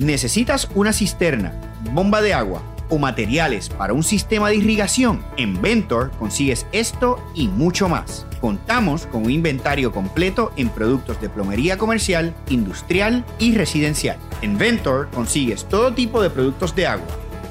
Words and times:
¿Necesitas 0.00 0.66
una 0.74 0.94
cisterna, 0.94 1.52
bomba 1.92 2.22
de 2.22 2.32
agua 2.32 2.62
o 2.88 2.96
materiales 2.96 3.68
para 3.68 3.92
un 3.92 4.02
sistema 4.02 4.48
de 4.48 4.56
irrigación? 4.56 5.22
En 5.36 5.60
Ventor 5.60 6.10
consigues 6.18 6.66
esto 6.72 7.22
y 7.34 7.48
mucho 7.48 7.86
más. 7.86 8.24
Contamos 8.40 9.04
con 9.04 9.26
un 9.26 9.30
inventario 9.30 9.92
completo 9.92 10.52
en 10.56 10.70
productos 10.70 11.20
de 11.20 11.28
plomería 11.28 11.76
comercial, 11.76 12.34
industrial 12.48 13.26
y 13.38 13.54
residencial. 13.54 14.16
En 14.40 14.56
Ventor 14.56 15.10
consigues 15.10 15.68
todo 15.68 15.92
tipo 15.92 16.22
de 16.22 16.30
productos 16.30 16.74
de 16.74 16.86
agua 16.86 17.06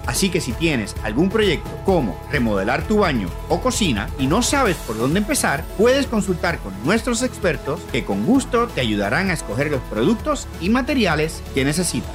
Así 0.10 0.30
que 0.30 0.42
si 0.42 0.54
tienes 0.54 0.96
algún 1.04 1.30
proyecto 1.30 1.70
como 1.86 2.20
remodelar 2.32 2.82
tu 2.88 2.98
baño 2.98 3.30
o 3.48 3.62
cocina 3.62 4.10
y 4.18 4.26
no 4.26 4.42
sabes 4.42 4.76
por 4.78 4.98
dónde 4.98 5.20
empezar, 5.20 5.64
puedes 5.78 6.08
consultar 6.08 6.58
con 6.58 6.74
nuestros 6.84 7.22
expertos 7.22 7.80
que 7.92 8.04
con 8.04 8.26
gusto 8.26 8.68
te 8.70 8.82
ayudarán 8.82 9.30
a 9.30 9.34
escoger 9.34 9.70
los 9.70 9.82
productos 9.82 10.48
y 10.62 10.70
materiales 10.70 11.44
que 11.54 11.64
necesitas. 11.64 12.10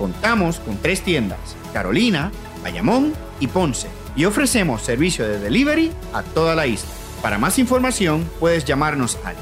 Contamos 0.00 0.58
con 0.60 0.78
tres 0.78 1.02
tiendas, 1.02 1.38
Carolina, 1.74 2.32
Bayamón 2.62 3.12
y 3.38 3.48
Ponce, 3.48 3.88
y 4.16 4.24
ofrecemos 4.24 4.80
servicio 4.80 5.28
de 5.28 5.38
delivery 5.38 5.92
a 6.14 6.22
toda 6.22 6.54
la 6.54 6.66
isla. 6.66 6.88
Para 7.20 7.36
más 7.36 7.58
información 7.58 8.26
puedes 8.40 8.64
llamarnos 8.64 9.18
al 9.26 9.36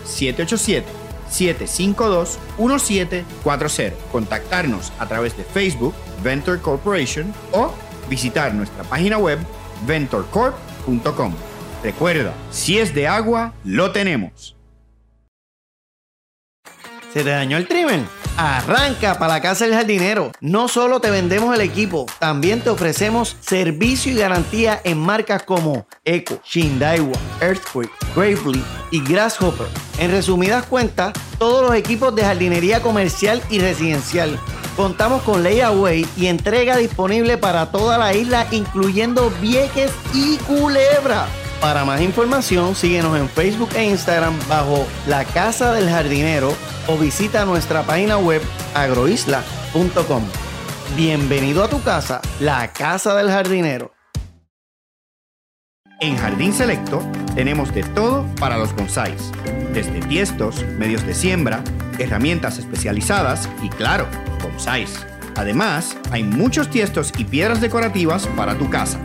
787-752-1740, 1.30 3.92
contactarnos 4.10 4.92
a 4.98 5.06
través 5.06 5.36
de 5.36 5.44
Facebook, 5.44 5.94
Venture 6.24 6.60
Corporation 6.60 7.32
o 7.52 7.72
visitar 8.10 8.52
nuestra 8.52 8.82
página 8.82 9.16
web 9.16 9.38
ventorcorp.com. 9.86 11.34
Recuerda, 11.84 12.34
si 12.50 12.78
es 12.78 12.92
de 12.96 13.06
agua, 13.06 13.54
lo 13.62 13.92
tenemos. 13.92 14.56
¿Se 17.12 17.22
te 17.22 17.30
dañó 17.30 17.58
el 17.58 17.68
trimmer? 17.68 18.00
Arranca 18.38 19.18
para 19.18 19.34
la 19.34 19.42
casa 19.42 19.64
del 19.64 19.74
jardinero. 19.74 20.30
No 20.40 20.68
solo 20.68 21.00
te 21.00 21.10
vendemos 21.10 21.52
el 21.54 21.60
equipo, 21.60 22.06
también 22.20 22.60
te 22.60 22.70
ofrecemos 22.70 23.36
servicio 23.40 24.12
y 24.12 24.16
garantía 24.16 24.80
en 24.84 24.96
marcas 24.96 25.42
como 25.42 25.86
Eco, 26.04 26.40
Shindaiwa, 26.44 27.18
Earthquake, 27.40 27.90
Gravely 28.14 28.62
y 28.92 29.02
Grasshopper. 29.02 29.66
En 29.98 30.12
resumidas 30.12 30.64
cuentas, 30.66 31.12
todos 31.38 31.66
los 31.66 31.74
equipos 31.74 32.14
de 32.14 32.22
jardinería 32.22 32.80
comercial 32.80 33.42
y 33.50 33.58
residencial 33.58 34.38
Contamos 34.78 35.22
con 35.22 35.42
layaway 35.42 36.06
y 36.16 36.28
entrega 36.28 36.76
disponible 36.76 37.36
para 37.36 37.72
toda 37.72 37.98
la 37.98 38.14
isla, 38.14 38.46
incluyendo 38.52 39.28
Vieques 39.40 39.90
y 40.14 40.36
Culebra. 40.36 41.26
Para 41.60 41.84
más 41.84 42.00
información, 42.00 42.76
síguenos 42.76 43.18
en 43.18 43.28
Facebook 43.28 43.70
e 43.74 43.84
Instagram 43.84 44.38
bajo 44.48 44.86
La 45.08 45.24
Casa 45.24 45.72
del 45.72 45.88
Jardinero 45.88 46.54
o 46.86 46.96
visita 46.96 47.44
nuestra 47.44 47.82
página 47.82 48.16
web 48.16 48.40
agroisla.com. 48.74 50.22
Bienvenido 50.96 51.64
a 51.64 51.68
tu 51.68 51.82
casa, 51.82 52.20
La 52.38 52.72
Casa 52.72 53.16
del 53.16 53.28
Jardinero. 53.28 53.92
En 56.00 56.16
Jardín 56.16 56.52
Selecto 56.52 57.02
tenemos 57.34 57.74
de 57.74 57.82
todo 57.82 58.24
para 58.38 58.56
los 58.56 58.72
bonsáis, 58.76 59.32
desde 59.72 59.98
tiestos, 60.02 60.62
medios 60.78 61.04
de 61.04 61.12
siembra, 61.12 61.64
herramientas 61.98 62.58
especializadas 62.58 63.48
y 63.64 63.68
claro, 63.68 64.06
bonsáis. 64.40 65.04
Además, 65.34 65.96
hay 66.12 66.22
muchos 66.22 66.70
tiestos 66.70 67.12
y 67.18 67.24
piedras 67.24 67.60
decorativas 67.60 68.28
para 68.28 68.56
tu 68.56 68.70
casa. 68.70 69.00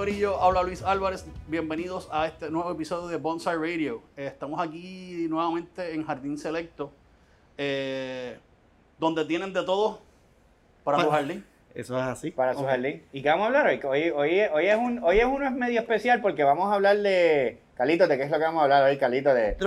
Corillo, 0.00 0.40
habla 0.40 0.62
Luis 0.62 0.82
Álvarez. 0.82 1.26
Bienvenidos 1.46 2.08
a 2.10 2.26
este 2.26 2.50
nuevo 2.50 2.72
episodio 2.72 3.08
de 3.08 3.18
Bonsai 3.18 3.56
Radio. 3.58 4.02
Eh, 4.16 4.28
estamos 4.28 4.58
aquí 4.58 5.26
nuevamente 5.28 5.94
en 5.94 6.06
Jardín 6.06 6.38
Selecto, 6.38 6.90
eh, 7.58 8.38
donde 8.98 9.26
tienen 9.26 9.52
de 9.52 9.62
todo 9.62 10.00
para, 10.84 11.02
su 11.02 11.10
jardín. 11.10 11.44
Eso 11.74 11.98
es 11.98 12.02
así. 12.02 12.30
Para 12.30 12.54
su 12.54 12.64
jardín. 12.64 13.02
¿Y 13.12 13.20
qué 13.20 13.28
vamos 13.28 13.44
a 13.44 13.46
hablar 13.48 13.66
hoy? 13.66 13.80
Hoy, 13.84 14.08
hoy, 14.08 14.40
hoy, 14.54 14.66
es 14.68 14.76
un, 14.78 15.04
hoy 15.04 15.18
es 15.18 15.26
uno 15.26 15.44
es 15.44 15.52
medio 15.52 15.80
especial 15.80 16.22
porque 16.22 16.44
vamos 16.44 16.72
a 16.72 16.76
hablar 16.76 16.96
de. 16.96 17.60
Calito, 17.74 18.08
¿de 18.08 18.16
qué 18.16 18.22
es 18.22 18.30
lo 18.30 18.38
que 18.38 18.44
vamos 18.44 18.60
a 18.60 18.64
hablar 18.64 18.84
hoy, 18.84 18.96
Calito? 18.96 19.34
De... 19.34 19.58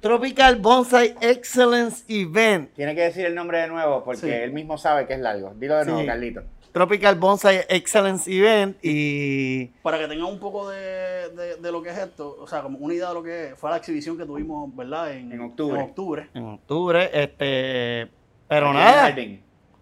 Tropical 0.00 0.56
Bonsai 0.56 1.14
Excellence 1.20 2.02
Event. 2.08 2.72
Tiene 2.74 2.96
que 2.96 3.02
decir 3.02 3.24
el 3.24 3.36
nombre 3.36 3.58
de 3.58 3.68
nuevo 3.68 4.02
porque 4.02 4.42
él 4.42 4.50
mismo 4.50 4.78
sabe 4.78 5.06
que 5.06 5.12
es 5.12 5.20
largo. 5.20 5.54
Dilo 5.54 5.76
de 5.76 5.84
nuevo, 5.84 6.04
Carlito. 6.04 6.42
Tropical 6.76 7.14
Bonsai 7.14 7.64
Excellence 7.70 8.30
Event 8.30 8.76
y... 8.82 9.68
Para 9.80 9.98
que 9.98 10.08
tengan 10.08 10.26
un 10.26 10.38
poco 10.38 10.68
de, 10.68 11.56
de, 11.58 11.72
lo 11.72 11.80
que 11.80 11.88
es 11.88 11.96
esto, 11.96 12.36
o 12.38 12.46
sea, 12.46 12.60
como 12.60 12.76
una 12.76 12.92
idea 12.92 13.08
de 13.08 13.14
lo 13.14 13.22
que 13.22 13.54
fue 13.56 13.70
la 13.70 13.78
exhibición 13.78 14.18
que 14.18 14.26
tuvimos, 14.26 14.76
¿verdad? 14.76 15.10
En, 15.14 15.40
octubre. 15.40 15.80
En 15.80 15.86
octubre. 15.86 16.28
En 16.34 16.44
octubre, 16.44 17.10
este... 17.14 18.10
Pero 18.46 18.74
nada. 18.74 19.16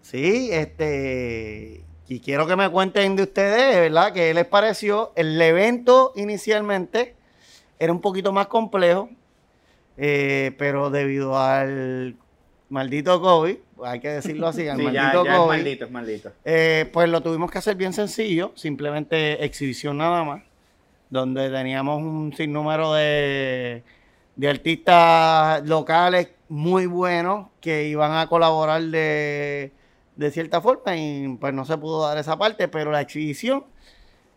Sí, 0.03 0.49
este... 0.53 1.83
Y 2.07 2.21
quiero 2.21 2.47
que 2.47 2.55
me 2.55 2.69
cuenten 2.69 3.17
de 3.17 3.23
ustedes, 3.23 3.75
¿verdad? 3.75 4.13
¿Qué 4.13 4.33
les 4.33 4.45
pareció? 4.45 5.11
El 5.17 5.41
evento 5.41 6.13
inicialmente 6.15 7.17
era 7.77 7.91
un 7.91 7.99
poquito 7.99 8.31
más 8.31 8.47
complejo, 8.47 9.09
eh, 9.97 10.55
pero 10.57 10.89
debido 10.89 11.37
al 11.37 12.15
maldito 12.69 13.21
COVID, 13.21 13.55
hay 13.83 13.99
que 13.99 14.09
decirlo 14.09 14.47
así, 14.47 14.67
al 14.67 14.77
maldito 14.77 15.23
COVID. 15.23 15.31
Es 15.31 15.47
maldito, 15.47 15.85
es 15.85 15.91
maldito. 15.91 16.31
Eh, 16.43 16.89
pues 16.91 17.09
lo 17.09 17.21
tuvimos 17.21 17.51
que 17.51 17.57
hacer 17.57 17.75
bien 17.75 17.93
sencillo, 17.93 18.51
simplemente 18.55 19.43
exhibición 19.43 19.97
nada 19.97 20.23
más, 20.23 20.43
donde 21.09 21.49
teníamos 21.49 22.01
un 22.01 22.33
sinnúmero 22.33 22.93
de, 22.93 23.83
de 24.35 24.49
artistas 24.49 25.67
locales 25.67 26.29
muy 26.49 26.85
buenos 26.85 27.47
que 27.61 27.87
iban 27.87 28.13
a 28.13 28.27
colaborar 28.27 28.81
de, 28.83 29.71
de 30.15 30.31
cierta 30.31 30.61
forma 30.61 30.95
y 30.95 31.37
pues 31.39 31.53
no 31.53 31.65
se 31.65 31.77
pudo 31.77 32.07
dar 32.07 32.17
esa 32.17 32.37
parte, 32.37 32.67
pero 32.67 32.91
la 32.91 33.01
exhibición 33.01 33.65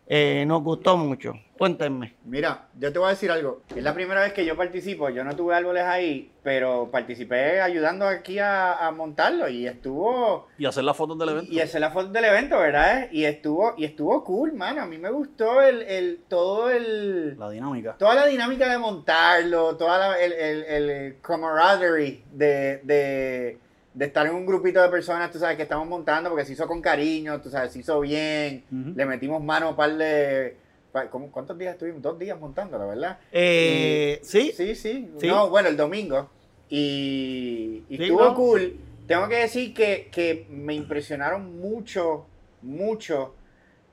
eh, 0.06 0.44
nos 0.46 0.62
gustó 0.62 0.96
mucho. 0.96 1.34
Cuéntenme. 1.58 2.14
Mira, 2.24 2.68
yo 2.78 2.92
te 2.92 2.98
voy 2.98 3.08
a 3.08 3.10
decir 3.10 3.30
algo. 3.32 3.62
Es 3.74 3.82
la 3.82 3.92
primera 3.92 4.20
vez 4.20 4.32
que 4.32 4.46
yo 4.46 4.56
participo. 4.56 5.10
Yo 5.10 5.24
no 5.24 5.34
tuve 5.34 5.56
árboles 5.56 5.82
ahí, 5.82 6.30
pero 6.44 6.88
participé 6.90 7.60
ayudando 7.60 8.06
aquí 8.06 8.38
a, 8.38 8.92
montarlo 8.94 9.48
y 9.48 9.66
estuvo. 9.66 10.46
Y 10.56 10.66
hacer 10.66 10.84
las 10.84 10.96
fotos 10.96 11.18
del 11.18 11.30
evento. 11.30 11.52
Y 11.52 11.60
hacer 11.60 11.80
las 11.80 11.92
fotos 11.92 12.12
del 12.12 12.24
evento, 12.24 12.58
¿verdad? 12.58 13.08
Y 13.10 13.24
estuvo, 13.24 13.74
y 13.76 13.84
estuvo 13.84 14.22
cool, 14.22 14.52
mano. 14.54 14.82
A 14.82 14.86
mí 14.86 14.98
me 14.98 15.10
gustó 15.10 15.60
el, 15.60 15.82
el 15.82 16.20
todo 16.28 16.70
el. 16.70 17.36
La 17.36 17.50
dinámica. 17.50 17.96
Toda 17.98 18.14
la 18.14 18.26
dinámica 18.26 18.70
de 18.70 18.78
montarlo, 18.78 19.76
toda 19.76 19.98
la, 19.98 20.20
el, 20.20 20.32
el, 20.32 20.64
el 20.64 21.20
camaraderie 21.20 22.22
de, 22.32 22.80
de 22.84 23.58
de 23.98 24.04
estar 24.04 24.24
en 24.28 24.34
un 24.34 24.46
grupito 24.46 24.80
de 24.80 24.88
personas, 24.90 25.28
tú 25.32 25.40
sabes, 25.40 25.56
que 25.56 25.64
estamos 25.64 25.88
montando, 25.88 26.30
porque 26.30 26.44
se 26.44 26.52
hizo 26.52 26.68
con 26.68 26.80
cariño, 26.80 27.40
tú 27.40 27.50
sabes, 27.50 27.72
se 27.72 27.80
hizo 27.80 27.98
bien, 28.00 28.62
le 28.70 29.04
metimos 29.04 29.42
mano 29.42 29.66
a 29.66 29.70
un 29.70 29.76
par 29.76 29.96
de... 29.96 30.56
¿Cuántos 30.90 31.58
días 31.58 31.74
estuvimos? 31.74 32.02
Dos 32.02 32.18
días 32.18 32.38
montándolo, 32.38 32.88
¿verdad? 32.88 33.18
Eh, 33.32 34.20
¿sí? 34.22 34.52
sí. 34.56 34.74
Sí, 34.74 35.10
No, 35.26 35.48
bueno, 35.50 35.68
el 35.68 35.76
domingo. 35.76 36.28
Y, 36.68 37.82
estuvo 37.88 38.34
cool. 38.34 38.78
Tengo 39.06 39.28
que 39.28 39.36
decir 39.36 39.74
que, 39.74 40.46
me 40.50 40.74
impresionaron 40.74 41.58
mucho, 41.60 42.26
mucho 42.62 43.34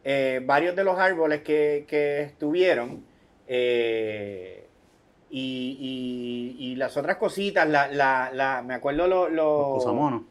eh, 0.03 0.42
varios 0.45 0.75
de 0.75 0.83
los 0.83 0.97
árboles 0.97 1.42
que, 1.42 1.86
que 1.88 2.21
estuvieron. 2.24 3.03
Eh, 3.48 4.68
y, 5.30 6.56
y, 6.59 6.75
las 6.75 6.95
otras 6.98 7.18
cositas, 7.18 7.68
la, 7.68 7.88
la, 7.88 8.31
la, 8.33 8.62
me 8.62 8.74
acuerdo 8.74 9.07
los... 9.07 9.31
Lo, 9.31 9.57
los 9.59 9.83
cusamonos. 9.83 10.21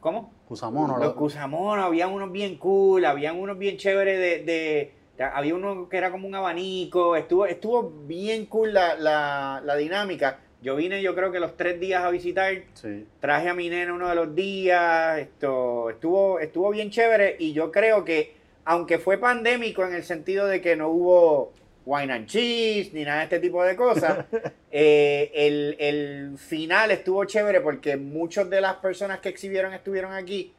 ¿Cómo? 0.00 0.32
Cusamonos. 0.48 1.00
Los 1.00 1.14
cusamonos, 1.14 1.84
habían 1.84 2.12
unos 2.12 2.30
bien 2.32 2.56
cool, 2.56 3.04
habían 3.04 3.38
unos 3.38 3.58
bien 3.58 3.76
chéveres 3.76 4.18
de, 4.18 4.44
de, 4.44 4.94
Había 5.18 5.54
uno 5.54 5.88
que 5.88 5.96
era 5.96 6.10
como 6.10 6.28
un 6.28 6.34
abanico, 6.34 7.16
estuvo, 7.16 7.46
estuvo 7.46 7.90
bien 8.06 8.46
cool 8.46 8.74
la, 8.74 8.94
la, 8.96 9.62
la 9.64 9.76
dinámica. 9.76 10.40
Yo 10.62 10.74
vine, 10.76 11.02
yo 11.02 11.14
creo 11.14 11.30
que 11.30 11.40
los 11.40 11.56
tres 11.56 11.78
días 11.78 12.02
a 12.02 12.10
visitar. 12.10 12.52
Sí. 12.74 13.06
Traje 13.20 13.48
a 13.48 13.54
mi 13.54 13.68
nena 13.68 13.94
uno 13.94 14.08
de 14.08 14.14
los 14.14 14.34
días. 14.34 15.18
Esto 15.18 15.90
estuvo, 15.90 16.40
estuvo 16.40 16.70
bien 16.70 16.90
chévere. 16.90 17.36
Y 17.38 17.52
yo 17.52 17.70
creo 17.70 18.04
que, 18.04 18.34
aunque 18.64 18.98
fue 18.98 19.18
pandémico 19.18 19.86
en 19.86 19.94
el 19.94 20.02
sentido 20.02 20.46
de 20.46 20.60
que 20.60 20.76
no 20.76 20.88
hubo 20.88 21.52
wine 21.84 22.12
and 22.12 22.26
cheese 22.26 22.92
ni 22.92 23.04
nada 23.04 23.18
de 23.18 23.24
este 23.24 23.38
tipo 23.38 23.62
de 23.62 23.76
cosas, 23.76 24.24
eh, 24.72 25.30
el, 25.34 25.76
el 25.78 26.38
final 26.38 26.90
estuvo 26.90 27.24
chévere 27.24 27.60
porque 27.60 27.96
muchas 27.96 28.50
de 28.50 28.60
las 28.60 28.76
personas 28.76 29.20
que 29.20 29.28
exhibieron 29.28 29.72
estuvieron 29.72 30.12
aquí. 30.12 30.52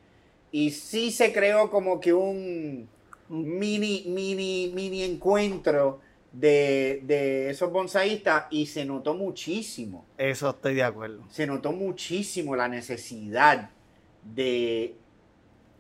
Y 0.51 0.71
sí 0.71 1.11
se 1.11 1.33
creó 1.33 1.69
como 1.69 1.99
que 1.99 2.13
un 2.13 2.87
mini, 3.29 4.05
mini, 4.07 4.71
mini 4.73 5.03
encuentro 5.03 5.99
de, 6.31 7.01
de 7.03 7.49
esos 7.49 7.71
bonsaístas 7.71 8.45
y 8.51 8.65
se 8.67 8.85
notó 8.85 9.13
muchísimo. 9.15 10.05
Eso 10.17 10.49
estoy 10.51 10.75
de 10.75 10.83
acuerdo. 10.83 11.23
Se 11.29 11.47
notó 11.47 11.71
muchísimo 11.71 12.55
la 12.55 12.67
necesidad 12.67 13.69
de. 14.23 14.95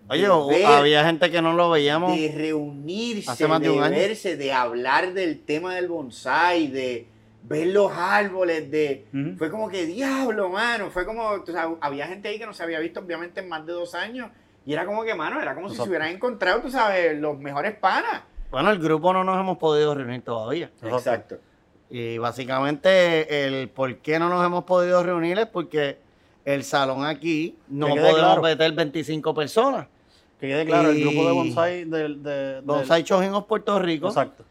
Oye, 0.09 0.21
de 0.23 0.29
o- 0.29 0.47
ver, 0.47 0.65
había 0.65 1.05
gente 1.05 1.29
que 1.29 1.41
no 1.41 1.53
lo 1.53 1.69
veíamos. 1.69 2.17
de 2.17 2.31
reunirse, 2.35 3.29
hace 3.29 3.47
más 3.47 3.59
de 3.59 3.67
de, 3.69 3.73
un 3.77 3.83
año. 3.83 3.95
verse, 3.95 4.37
de 4.37 4.53
hablar 4.53 5.13
del 5.13 5.39
tema 5.41 5.75
del 5.75 5.89
bonsai, 5.89 6.67
de 6.67 7.07
ver 7.43 7.67
los 7.67 7.91
árboles, 7.91 8.71
de. 8.71 9.05
Fue 9.37 9.51
como 9.51 9.67
que 9.69 9.85
diablo, 9.85 10.49
mano. 10.49 10.89
Fue 10.91 11.05
como. 11.05 11.43
había 11.81 12.07
gente 12.07 12.29
ahí 12.29 12.39
que 12.39 12.45
no 12.45 12.53
se 12.53 12.63
había 12.63 12.79
visto, 12.79 13.01
obviamente, 13.01 13.41
en 13.41 13.49
más 13.49 13.65
de 13.65 13.73
dos 13.73 13.93
años. 13.95 14.31
Y 14.67 14.73
era 14.73 14.85
como 14.85 15.05
que, 15.05 15.15
mano, 15.15 15.41
era 15.41 15.55
como 15.55 15.69
si 15.69 15.77
se 15.77 15.81
hubieran 15.83 16.09
encontrado, 16.09 16.59
tú 16.59 16.69
sabes, 16.69 17.17
los 17.17 17.39
mejores 17.39 17.73
panas. 17.77 18.23
Bueno, 18.51 18.69
el 18.69 18.79
grupo 18.79 19.13
no 19.13 19.23
nos 19.23 19.39
hemos 19.39 19.57
podido 19.57 19.95
reunir 19.95 20.21
todavía. 20.23 20.65
Exacto. 20.65 20.97
Exacto. 20.97 21.37
Y 21.89 22.17
básicamente 22.17 23.45
el 23.45 23.69
por 23.69 23.95
qué 23.99 24.19
no 24.19 24.27
nos 24.27 24.45
hemos 24.45 24.65
podido 24.65 25.01
reunir 25.03 25.39
es 25.39 25.45
porque 25.45 25.99
el 26.43 26.65
salón 26.65 27.05
aquí 27.05 27.57
no 27.69 27.87
podemos 27.87 28.15
claro. 28.15 28.41
meter 28.41 28.73
25 28.73 29.33
personas. 29.33 29.87
Que 30.37 30.49
quede 30.49 30.65
claro, 30.65 30.89
el 30.89 30.99
grupo 30.99 31.25
de 31.25 31.31
bonsai. 31.31 31.85
De, 31.85 32.15
del- 32.17 32.61
Bonsai 32.63 33.05
Chojingos 33.05 33.45
Puerto 33.45 33.79
Rico. 33.79 34.09
Exacto. 34.09 34.43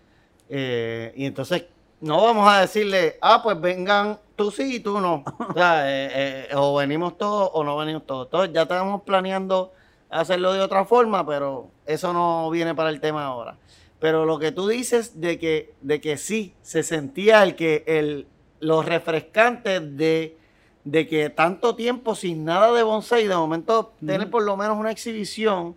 Eh, 0.48 1.12
y 1.14 1.26
entonces 1.26 1.66
no 2.00 2.22
vamos 2.22 2.48
a 2.48 2.62
decirle, 2.62 3.18
ah, 3.20 3.42
pues 3.42 3.60
vengan 3.60 4.18
tú 4.34 4.50
sí 4.50 4.76
y 4.76 4.80
tú 4.80 4.98
no. 4.98 5.24
O 5.50 5.52
sea, 5.52 5.86
eh, 5.90 6.48
eh, 6.50 6.54
o 6.54 6.74
venimos 6.76 7.18
todos 7.18 7.50
o 7.52 7.62
no 7.62 7.76
venimos 7.76 8.06
todos. 8.06 8.28
Entonces 8.28 8.54
ya 8.54 8.62
estamos 8.62 9.02
planeando 9.02 9.74
hacerlo 10.10 10.52
de 10.52 10.60
otra 10.60 10.84
forma, 10.84 11.26
pero 11.26 11.70
eso 11.86 12.12
no 12.12 12.50
viene 12.50 12.74
para 12.74 12.90
el 12.90 13.00
tema 13.00 13.24
ahora. 13.24 13.56
Pero 13.98 14.24
lo 14.26 14.38
que 14.38 14.52
tú 14.52 14.68
dices 14.68 15.20
de 15.20 15.38
que, 15.38 15.74
de 15.80 16.00
que 16.00 16.16
sí, 16.16 16.54
se 16.62 16.82
sentía 16.82 17.42
el 17.42 17.56
que 17.56 17.84
el, 17.86 18.26
los 18.60 18.84
refrescantes 18.84 19.96
de, 19.96 20.36
de 20.84 21.08
que 21.08 21.30
tanto 21.30 21.74
tiempo 21.74 22.14
sin 22.14 22.44
nada 22.44 22.72
de 22.72 22.82
bonsai, 22.82 23.26
de 23.26 23.34
momento 23.34 23.94
tener 24.04 24.30
por 24.30 24.42
lo 24.42 24.56
menos 24.56 24.78
una 24.78 24.90
exhibición 24.90 25.76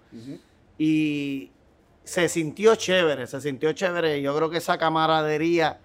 y 0.78 1.52
se 2.04 2.28
sintió 2.28 2.76
chévere, 2.76 3.28
se 3.28 3.40
sintió 3.40 3.72
chévere. 3.72 4.22
Yo 4.22 4.36
creo 4.36 4.50
que 4.50 4.58
esa 4.58 4.78
camaradería 4.78 5.80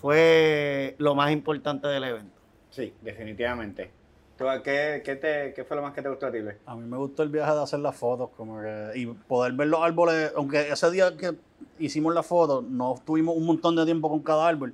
fue 0.00 0.94
lo 0.98 1.14
más 1.14 1.30
importante 1.30 1.88
del 1.88 2.04
evento. 2.04 2.38
Sí, 2.70 2.92
definitivamente. 3.02 3.90
¿Tú, 4.38 4.44
qué, 4.62 5.02
qué, 5.04 5.16
te, 5.16 5.52
¿Qué 5.52 5.64
fue 5.64 5.76
lo 5.76 5.82
más 5.82 5.92
que 5.92 6.00
te 6.00 6.08
gustó 6.08 6.26
a 6.26 6.30
ti, 6.30 6.38
Luis? 6.38 6.54
A 6.64 6.76
mí 6.76 6.86
me 6.86 6.96
gustó 6.96 7.24
el 7.24 7.28
viaje 7.28 7.52
de 7.52 7.60
hacer 7.60 7.80
las 7.80 7.96
fotos, 7.96 8.30
como 8.36 8.60
que, 8.60 8.92
y 8.94 9.06
poder 9.06 9.52
ver 9.52 9.66
los 9.66 9.82
árboles, 9.82 10.32
aunque 10.36 10.70
ese 10.70 10.90
día 10.92 11.16
que 11.16 11.34
hicimos 11.80 12.14
las 12.14 12.24
fotos, 12.24 12.62
no 12.62 12.94
tuvimos 13.04 13.36
un 13.36 13.46
montón 13.46 13.74
de 13.74 13.84
tiempo 13.84 14.08
con 14.08 14.20
cada 14.20 14.46
árbol, 14.46 14.72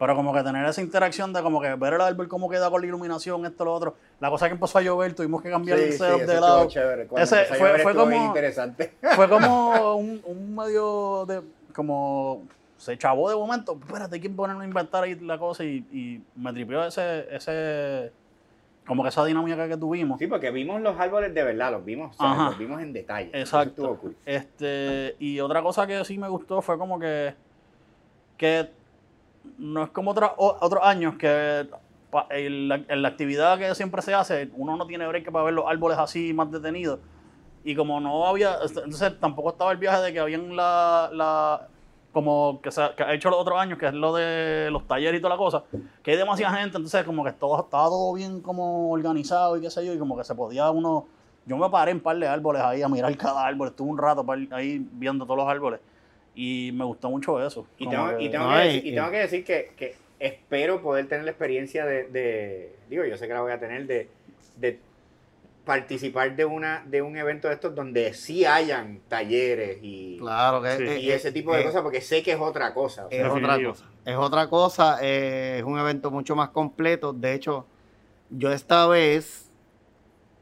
pero 0.00 0.16
como 0.16 0.34
que 0.34 0.42
tener 0.42 0.66
esa 0.66 0.80
interacción 0.82 1.32
de 1.32 1.42
como 1.42 1.60
que 1.60 1.72
ver 1.76 1.94
el 1.94 2.00
árbol 2.00 2.26
cómo 2.26 2.50
queda 2.50 2.68
con 2.70 2.80
la 2.80 2.88
iluminación, 2.88 3.46
esto, 3.46 3.64
lo 3.64 3.72
otro. 3.72 3.94
La 4.18 4.30
cosa 4.30 4.48
que 4.48 4.54
empezó 4.54 4.78
a 4.78 4.82
llover, 4.82 5.14
tuvimos 5.14 5.40
que 5.42 5.50
cambiar 5.50 5.78
el 5.78 5.92
setup 5.92 6.22
de 6.22 6.40
lado. 6.40 6.66
chévere. 6.66 7.08
Ese 7.16 7.44
fue- 7.82 7.94
como- 7.94 8.26
interesante. 8.26 8.94
Fue 9.14 9.28
como 9.28 9.96
un, 9.96 10.20
un 10.24 10.56
medio 10.56 11.24
de, 11.26 11.40
como, 11.72 12.42
se 12.76 12.98
chavó 12.98 13.30
de 13.30 13.36
momento, 13.36 13.78
espérate, 13.80 14.16
hay 14.16 14.20
que 14.20 14.30
ponerme 14.30 14.64
a 14.64 14.66
inventar 14.66 15.04
ahí 15.04 15.14
la 15.20 15.38
cosa 15.38 15.62
y, 15.62 15.76
y 15.92 16.20
me 16.34 16.52
tripió 16.52 16.84
ese, 16.84 17.26
ese, 17.34 18.10
como 18.86 19.02
que 19.02 19.08
esa 19.08 19.24
dinámica 19.24 19.68
que 19.68 19.76
tuvimos. 19.76 20.18
Sí, 20.18 20.26
porque 20.26 20.50
vimos 20.50 20.80
los 20.80 20.98
árboles 20.98 21.32
de 21.34 21.42
verdad, 21.42 21.72
los 21.72 21.84
vimos, 21.84 22.16
los 22.18 22.58
vimos 22.58 22.82
en 22.82 22.92
detalle. 22.92 23.30
Exacto. 23.32 23.98
cool. 24.00 24.16
Este, 24.26 25.16
y 25.18 25.40
otra 25.40 25.62
cosa 25.62 25.86
que 25.86 26.04
sí 26.04 26.18
me 26.18 26.28
gustó 26.28 26.60
fue 26.60 26.76
como 26.76 26.98
que, 26.98 27.34
que 28.36 28.70
no 29.58 29.84
es 29.84 29.90
como 29.90 30.10
otros 30.10 30.30
otros 30.36 30.82
años 30.82 31.14
que 31.16 31.66
en 32.30 32.68
la, 32.68 32.80
en 32.88 33.02
la 33.02 33.08
actividad 33.08 33.58
que 33.58 33.74
siempre 33.74 34.02
se 34.02 34.14
hace, 34.14 34.50
uno 34.54 34.76
no 34.76 34.86
tiene 34.86 35.06
break 35.06 35.30
para 35.30 35.46
ver 35.46 35.54
los 35.54 35.66
árboles 35.66 35.98
así 35.98 36.32
más 36.32 36.50
detenidos. 36.50 37.00
Y 37.64 37.74
como 37.74 37.98
no 37.98 38.26
había, 38.26 38.58
entonces 38.62 39.18
tampoco 39.18 39.50
estaba 39.50 39.72
el 39.72 39.78
viaje 39.78 40.02
de 40.02 40.12
que 40.12 40.20
habían 40.20 40.54
la, 40.54 41.08
la 41.12 41.68
como 42.14 42.60
que 42.62 42.70
se 42.70 42.80
ha, 42.80 42.94
que 42.94 43.02
ha 43.02 43.12
hecho 43.12 43.28
los 43.28 43.38
otros 43.40 43.60
años, 43.60 43.78
que 43.78 43.86
es 43.88 43.92
lo 43.92 44.14
de 44.14 44.70
los 44.70 44.86
talleres 44.86 45.18
y 45.18 45.20
toda 45.20 45.34
la 45.34 45.38
cosa, 45.38 45.64
que 46.02 46.12
hay 46.12 46.16
demasiada 46.16 46.56
gente, 46.56 46.76
entonces 46.78 47.04
como 47.04 47.22
que 47.24 47.32
todo 47.32 47.60
estaba 47.60 47.84
todo 47.88 48.14
bien 48.14 48.40
como 48.40 48.90
organizado 48.90 49.56
y 49.58 49.60
qué 49.60 49.68
sé 49.68 49.84
yo, 49.84 49.92
y 49.92 49.98
como 49.98 50.16
que 50.16 50.24
se 50.24 50.34
podía 50.34 50.70
uno, 50.70 51.06
yo 51.44 51.58
me 51.58 51.68
paré 51.68 51.90
en 51.90 51.98
un 51.98 52.02
par 52.04 52.16
de 52.16 52.26
árboles 52.26 52.62
ahí 52.62 52.80
a 52.82 52.88
mirar 52.88 53.14
cada 53.18 53.44
árbol, 53.44 53.68
estuve 53.68 53.90
un 53.90 53.98
rato 53.98 54.24
ahí 54.52 54.86
viendo 54.92 55.26
todos 55.26 55.36
los 55.38 55.48
árboles 55.48 55.80
y 56.36 56.70
me 56.72 56.84
gustó 56.84 57.10
mucho 57.10 57.44
eso. 57.44 57.66
Y 57.78 57.88
tengo, 57.88 58.16
que- 58.16 58.22
y 58.24 58.28
tengo 58.30 58.44
No, 58.46 58.54
que, 58.54 58.62
y- 58.62 58.66
decir, 58.68 58.86
y 58.86 58.94
tengo 58.94 59.10
que 59.10 59.18
decir 59.18 59.44
que, 59.44 59.72
que 59.76 59.94
espero 60.20 60.80
poder 60.80 61.08
tener 61.08 61.24
la 61.24 61.32
experiencia 61.32 61.84
de, 61.84 62.04
de- 62.04 62.76
digo, 62.88 63.04
yo 63.04 63.16
sé 63.16 63.26
que 63.26 63.34
la 63.34 63.40
voy 63.42 63.52
a 63.52 63.58
tener, 63.58 63.86
de, 63.86 64.08
de 64.56 64.78
participar 65.64 66.36
de 66.36 66.44
una 66.44 66.82
de 66.86 67.02
un 67.02 67.16
evento 67.16 67.48
de 67.48 67.54
estos 67.54 67.74
donde 67.74 68.12
sí 68.14 68.44
hayan 68.44 69.00
talleres 69.08 69.78
y, 69.82 70.18
Claro 70.18 70.62
que 70.62 70.76
Sí. 70.76 71.04
y 71.04 71.10
eh, 71.10 71.14
ese 71.14 71.32
tipo 71.32 71.54
de 71.54 71.62
eh, 71.62 71.64
cosas, 71.64 71.82
porque 71.82 72.00
sé 72.00 72.22
que 72.22 72.32
es 72.32 72.40
otra 72.40 72.74
cosa. 72.74 73.06
o 73.06 73.10
sea, 73.10 73.26
es 73.26 73.32
otra 73.32 73.62
cosa. 73.62 73.84
Es 74.04 74.16
otra 74.16 74.48
cosa, 74.48 74.98
eh, 75.00 75.56
es 75.58 75.64
un 75.64 75.78
evento 75.78 76.10
mucho 76.10 76.36
más 76.36 76.50
completo. 76.50 77.12
De 77.12 77.34
hecho, 77.34 77.66
yo 78.30 78.52
esta 78.52 78.86
vez 78.86 79.50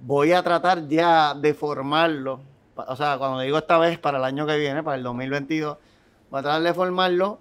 voy 0.00 0.32
a 0.32 0.42
tratar 0.42 0.88
ya 0.88 1.34
de 1.34 1.54
formarlo. 1.54 2.40
O 2.74 2.96
sea, 2.96 3.19
cuando 3.19 3.40
digo 3.40 3.58
esta 3.58 3.78
vez, 3.78 3.98
para 3.98 4.19
el 4.19 4.24
año 4.24 4.46
que 4.46 4.56
viene, 4.56 4.82
para 4.82 4.96
el 4.96 5.02
2022, 5.02 5.78
voy 6.30 6.40
a 6.40 6.42
tratar 6.42 6.62
de 6.62 6.74
formarlo 6.74 7.38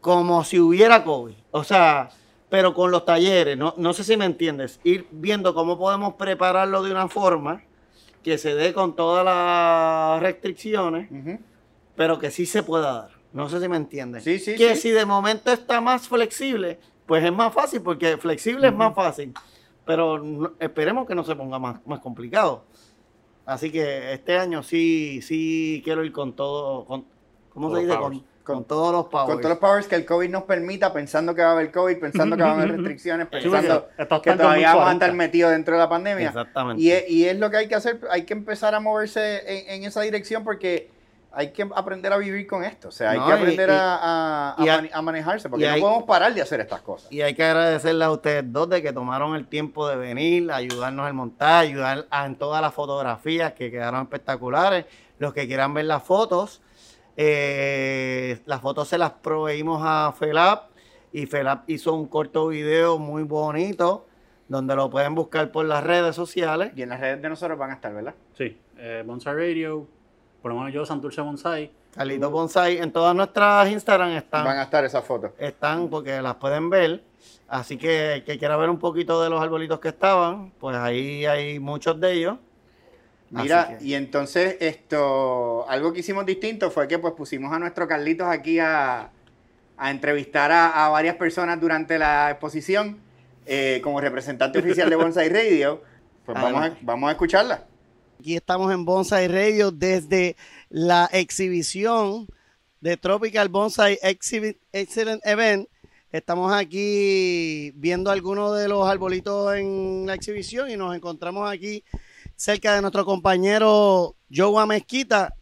como 0.00 0.42
si 0.44 0.58
hubiera 0.58 1.04
COVID. 1.04 1.34
O 1.52 1.62
sea, 1.62 2.08
pero 2.50 2.74
con 2.74 2.90
los 2.90 3.04
talleres, 3.06 3.56
no, 3.56 3.72
no 3.78 3.92
sé 3.94 4.04
si 4.04 4.16
me 4.16 4.26
entiendes, 4.26 4.80
ir 4.84 5.06
viendo 5.10 5.54
cómo 5.54 5.78
podemos 5.78 6.14
prepararlo 6.14 6.82
de 6.82 6.90
una 6.90 7.08
forma 7.08 7.62
que 8.22 8.36
se 8.36 8.54
dé 8.54 8.74
con 8.74 8.94
todas 8.96 9.24
las 9.24 10.20
restricciones 10.20 11.08
pero 11.96 12.18
que 12.18 12.30
sí 12.30 12.46
se 12.46 12.62
pueda 12.62 12.92
dar. 12.92 13.10
No 13.32 13.48
sé 13.48 13.60
si 13.60 13.68
me 13.68 13.76
entiendes. 13.76 14.24
Sí, 14.24 14.38
sí, 14.38 14.56
que 14.56 14.74
sí. 14.74 14.82
si 14.82 14.90
de 14.90 15.04
momento 15.06 15.52
está 15.52 15.80
más 15.80 16.08
flexible, 16.08 16.78
pues 17.06 17.22
es 17.24 17.32
más 17.32 17.52
fácil, 17.52 17.82
porque 17.82 18.16
flexible 18.16 18.68
es 18.68 18.74
más 18.74 18.94
fácil. 18.94 19.32
Pero 19.84 20.18
no- 20.18 20.52
esperemos 20.58 21.06
que 21.06 21.14
no 21.14 21.24
se 21.24 21.36
ponga 21.36 21.58
más, 21.58 21.84
más 21.86 22.00
complicado. 22.00 22.64
Así 23.46 23.70
que 23.70 24.12
este 24.14 24.36
año 24.38 24.62
sí, 24.62 25.20
sí 25.22 25.80
quiero 25.84 26.04
ir 26.04 26.12
con 26.12 26.32
todo, 26.34 26.84
con, 26.86 27.04
¿cómo 27.52 27.74
se 27.74 27.82
dice? 27.82 27.94
powers. 27.96 28.20
Con, 28.44 28.56
con 28.56 28.64
todos 28.64 28.92
los 28.92 29.06
powers. 29.06 29.26
Con 29.26 29.36
todos 29.40 29.50
los 29.50 29.58
powers 29.58 29.86
que 29.86 29.96
el 29.96 30.04
COVID 30.06 30.30
nos 30.30 30.42
permita, 30.44 30.92
pensando 30.92 31.34
que 31.34 31.42
va 31.42 31.48
a 31.48 31.52
haber 31.52 31.70
COVID, 31.70 31.98
pensando 31.98 32.36
que 32.36 32.42
va 32.42 32.50
a 32.50 32.54
haber 32.54 32.72
restricciones, 32.76 33.26
pensando 33.28 33.88
que 34.22 34.32
todavía 34.32 34.68
vamos 34.74 34.82
a 34.88 34.90
2040. 34.90 34.92
estar 34.92 35.12
metidos 35.14 35.50
dentro 35.52 35.74
de 35.74 35.80
la 35.80 35.88
pandemia. 35.88 36.28
Exactamente. 36.28 36.82
Y 36.82 36.90
es, 36.90 37.10
y 37.10 37.26
es 37.26 37.38
lo 37.38 37.50
que 37.50 37.56
hay 37.58 37.68
que 37.68 37.74
hacer, 37.74 38.00
hay 38.10 38.22
que 38.24 38.32
empezar 38.32 38.74
a 38.74 38.80
moverse 38.80 39.42
en, 39.68 39.82
en 39.82 39.88
esa 39.88 40.00
dirección 40.00 40.42
porque 40.42 40.90
hay 41.32 41.52
que 41.52 41.68
aprender 41.76 42.12
a 42.12 42.16
vivir 42.16 42.44
con 42.48 42.64
esto. 42.64 42.88
O 42.88 42.90
sea, 42.90 43.10
hay 43.10 43.18
No, 43.20 43.26
que 43.28 43.32
aprender 43.34 43.68
y- 43.68 43.72
a, 43.72 43.94
a- 43.94 44.54
a 44.60 44.64
y 44.64 44.68
a- 44.68 44.76
mane- 44.78 44.90
a 44.92 45.02
manejarse 45.02 45.48
porque 45.48 45.66
no 45.66 45.72
hay- 45.74 45.80
podemos 45.80 46.02
parar 46.04 46.34
de 46.34 46.42
hacer 46.42 46.58
estas 46.60 46.80
cosas. 46.80 47.12
Y 47.12 47.20
hay 47.22 47.34
que 47.34 47.44
agradecerles 47.44 48.04
a 48.06 48.10
ustedes 48.10 48.44
dos 48.52 48.68
de 48.68 48.82
que 48.82 48.92
tomaron 48.92 49.36
el 49.36 49.46
tiempo 49.46 49.86
de 49.88 49.94
venir, 49.96 50.50
ayudarnos 50.50 51.06
al 51.06 51.14
montar, 51.14 51.60
ayudar 51.62 52.06
a- 52.10 52.26
en 52.26 52.34
todas 52.34 52.60
las 52.60 52.74
fotografías 52.74 53.52
que 53.52 53.70
quedaron 53.70 54.02
espectaculares. 54.02 54.86
Los 55.20 55.32
que 55.32 55.46
quieran 55.46 55.72
ver 55.74 55.84
las 55.84 56.02
fotos, 56.02 56.62
eh, 57.22 58.40
las 58.46 58.62
fotos 58.62 58.88
se 58.88 58.96
las 58.96 59.10
proveímos 59.10 59.82
a 59.84 60.10
Felap 60.18 60.70
y 61.12 61.26
Felap 61.26 61.68
hizo 61.68 61.92
un 61.92 62.06
corto 62.06 62.48
video 62.48 62.98
muy 62.98 63.24
bonito 63.24 64.06
donde 64.48 64.74
lo 64.74 64.88
pueden 64.88 65.14
buscar 65.14 65.52
por 65.52 65.66
las 65.66 65.84
redes 65.84 66.16
sociales. 66.16 66.72
Y 66.74 66.80
en 66.80 66.88
las 66.88 66.98
redes 66.98 67.20
de 67.20 67.28
nosotros 67.28 67.58
van 67.58 67.72
a 67.72 67.74
estar, 67.74 67.92
¿verdad? 67.92 68.14
Sí, 68.38 68.56
eh, 68.78 69.04
Bonsai 69.04 69.34
Radio, 69.34 69.86
por 70.40 70.50
lo 70.50 70.58
menos 70.58 70.72
yo, 70.72 70.86
Santurce 70.86 71.20
Bonsai. 71.20 71.70
Carlito 71.94 72.30
Bonsai, 72.30 72.78
en 72.78 72.90
todas 72.90 73.14
nuestras 73.14 73.68
Instagram 73.68 74.12
están. 74.12 74.44
Van 74.46 74.58
a 74.58 74.62
estar 74.62 74.82
esas 74.86 75.04
fotos. 75.04 75.32
están 75.38 75.90
porque 75.90 76.22
las 76.22 76.36
pueden 76.36 76.70
ver. 76.70 77.04
Así 77.48 77.76
que 77.76 78.14
el 78.14 78.24
que 78.24 78.38
quiera 78.38 78.56
ver 78.56 78.70
un 78.70 78.78
poquito 78.78 79.22
de 79.22 79.28
los 79.28 79.42
arbolitos 79.42 79.78
que 79.78 79.88
estaban, 79.88 80.52
pues 80.58 80.74
ahí 80.74 81.26
hay 81.26 81.58
muchos 81.58 82.00
de 82.00 82.12
ellos. 82.12 82.38
Mira, 83.30 83.78
y 83.80 83.94
entonces 83.94 84.56
esto, 84.60 85.68
algo 85.68 85.92
que 85.92 86.00
hicimos 86.00 86.26
distinto 86.26 86.70
fue 86.70 86.88
que 86.88 86.98
pues 86.98 87.14
pusimos 87.14 87.52
a 87.52 87.58
nuestro 87.60 87.86
Carlitos 87.86 88.26
aquí 88.26 88.58
a, 88.58 89.10
entrevistar 89.80 90.50
a, 90.50 90.88
varias 90.88 91.16
personas 91.16 91.60
durante 91.60 91.98
la 91.98 92.30
exposición 92.30 92.98
eh, 93.46 93.80
como 93.82 94.00
representante 94.00 94.58
oficial 94.58 94.90
de 94.90 94.96
Bonsai 94.96 95.28
Radio. 95.32 95.82
Pues 96.26 96.40
vamos 96.40 96.62
a, 96.62 96.76
vamos 96.82 97.08
a 97.08 97.12
escucharla. 97.12 97.66
Aquí 98.18 98.36
estamos 98.36 98.72
en 98.74 98.84
Bonsai 98.84 99.28
Radio 99.28 99.70
desde 99.70 100.36
la 100.68 101.08
exhibición 101.12 102.26
de 102.80 102.96
Tropical 102.96 103.48
Bonsai 103.48 103.98
Exhibit 104.02 104.58
Excellent 104.72 105.24
Event. 105.24 105.68
Estamos 106.12 106.52
aquí 106.52 107.70
viendo 107.76 108.10
algunos 108.10 108.58
de 108.58 108.66
los 108.68 108.86
arbolitos 108.88 109.54
en 109.54 110.04
la 110.06 110.14
exhibición 110.14 110.68
y 110.68 110.76
nos 110.76 110.94
encontramos 110.94 111.48
aquí 111.50 111.84
cerca 112.40 112.74
de 112.74 112.80
nuestro 112.80 113.04
compañero 113.04 114.16
Joe 114.34 114.66
Mezquita. 114.66 115.34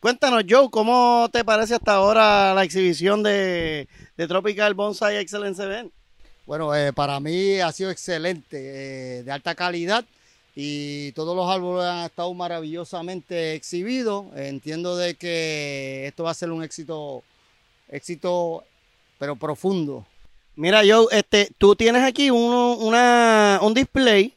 Cuéntanos, 0.00 0.42
Joe, 0.48 0.68
¿cómo 0.68 1.28
te 1.32 1.44
parece 1.44 1.76
hasta 1.76 1.94
ahora 1.94 2.52
la 2.54 2.64
exhibición 2.64 3.22
de, 3.22 3.86
Tropical 4.16 4.74
Bonsai 4.74 5.18
Excellence 5.18 5.62
Event? 5.62 5.92
Bueno, 6.46 6.74
eh, 6.74 6.92
para 6.92 7.20
mí 7.20 7.60
ha 7.60 7.70
sido 7.70 7.92
excelente, 7.92 8.58
eh, 8.58 9.22
de 9.22 9.30
alta 9.30 9.54
calidad 9.54 10.04
y 10.56 11.12
todos 11.12 11.36
los 11.36 11.48
árboles 11.48 11.84
han 11.84 12.06
estado 12.06 12.34
maravillosamente 12.34 13.54
exhibidos. 13.54 14.26
Entiendo 14.34 14.96
de 14.96 15.14
que 15.14 16.08
esto 16.08 16.24
va 16.24 16.32
a 16.32 16.34
ser 16.34 16.50
un 16.50 16.64
éxito, 16.64 17.22
éxito, 17.88 18.64
pero 19.20 19.36
profundo. 19.36 20.04
Mira, 20.56 20.82
Joe, 20.84 21.06
este, 21.12 21.48
tú 21.58 21.76
tienes 21.76 22.02
aquí 22.02 22.28
uno, 22.32 22.74
una, 22.74 23.60
un 23.62 23.72
display 23.72 24.34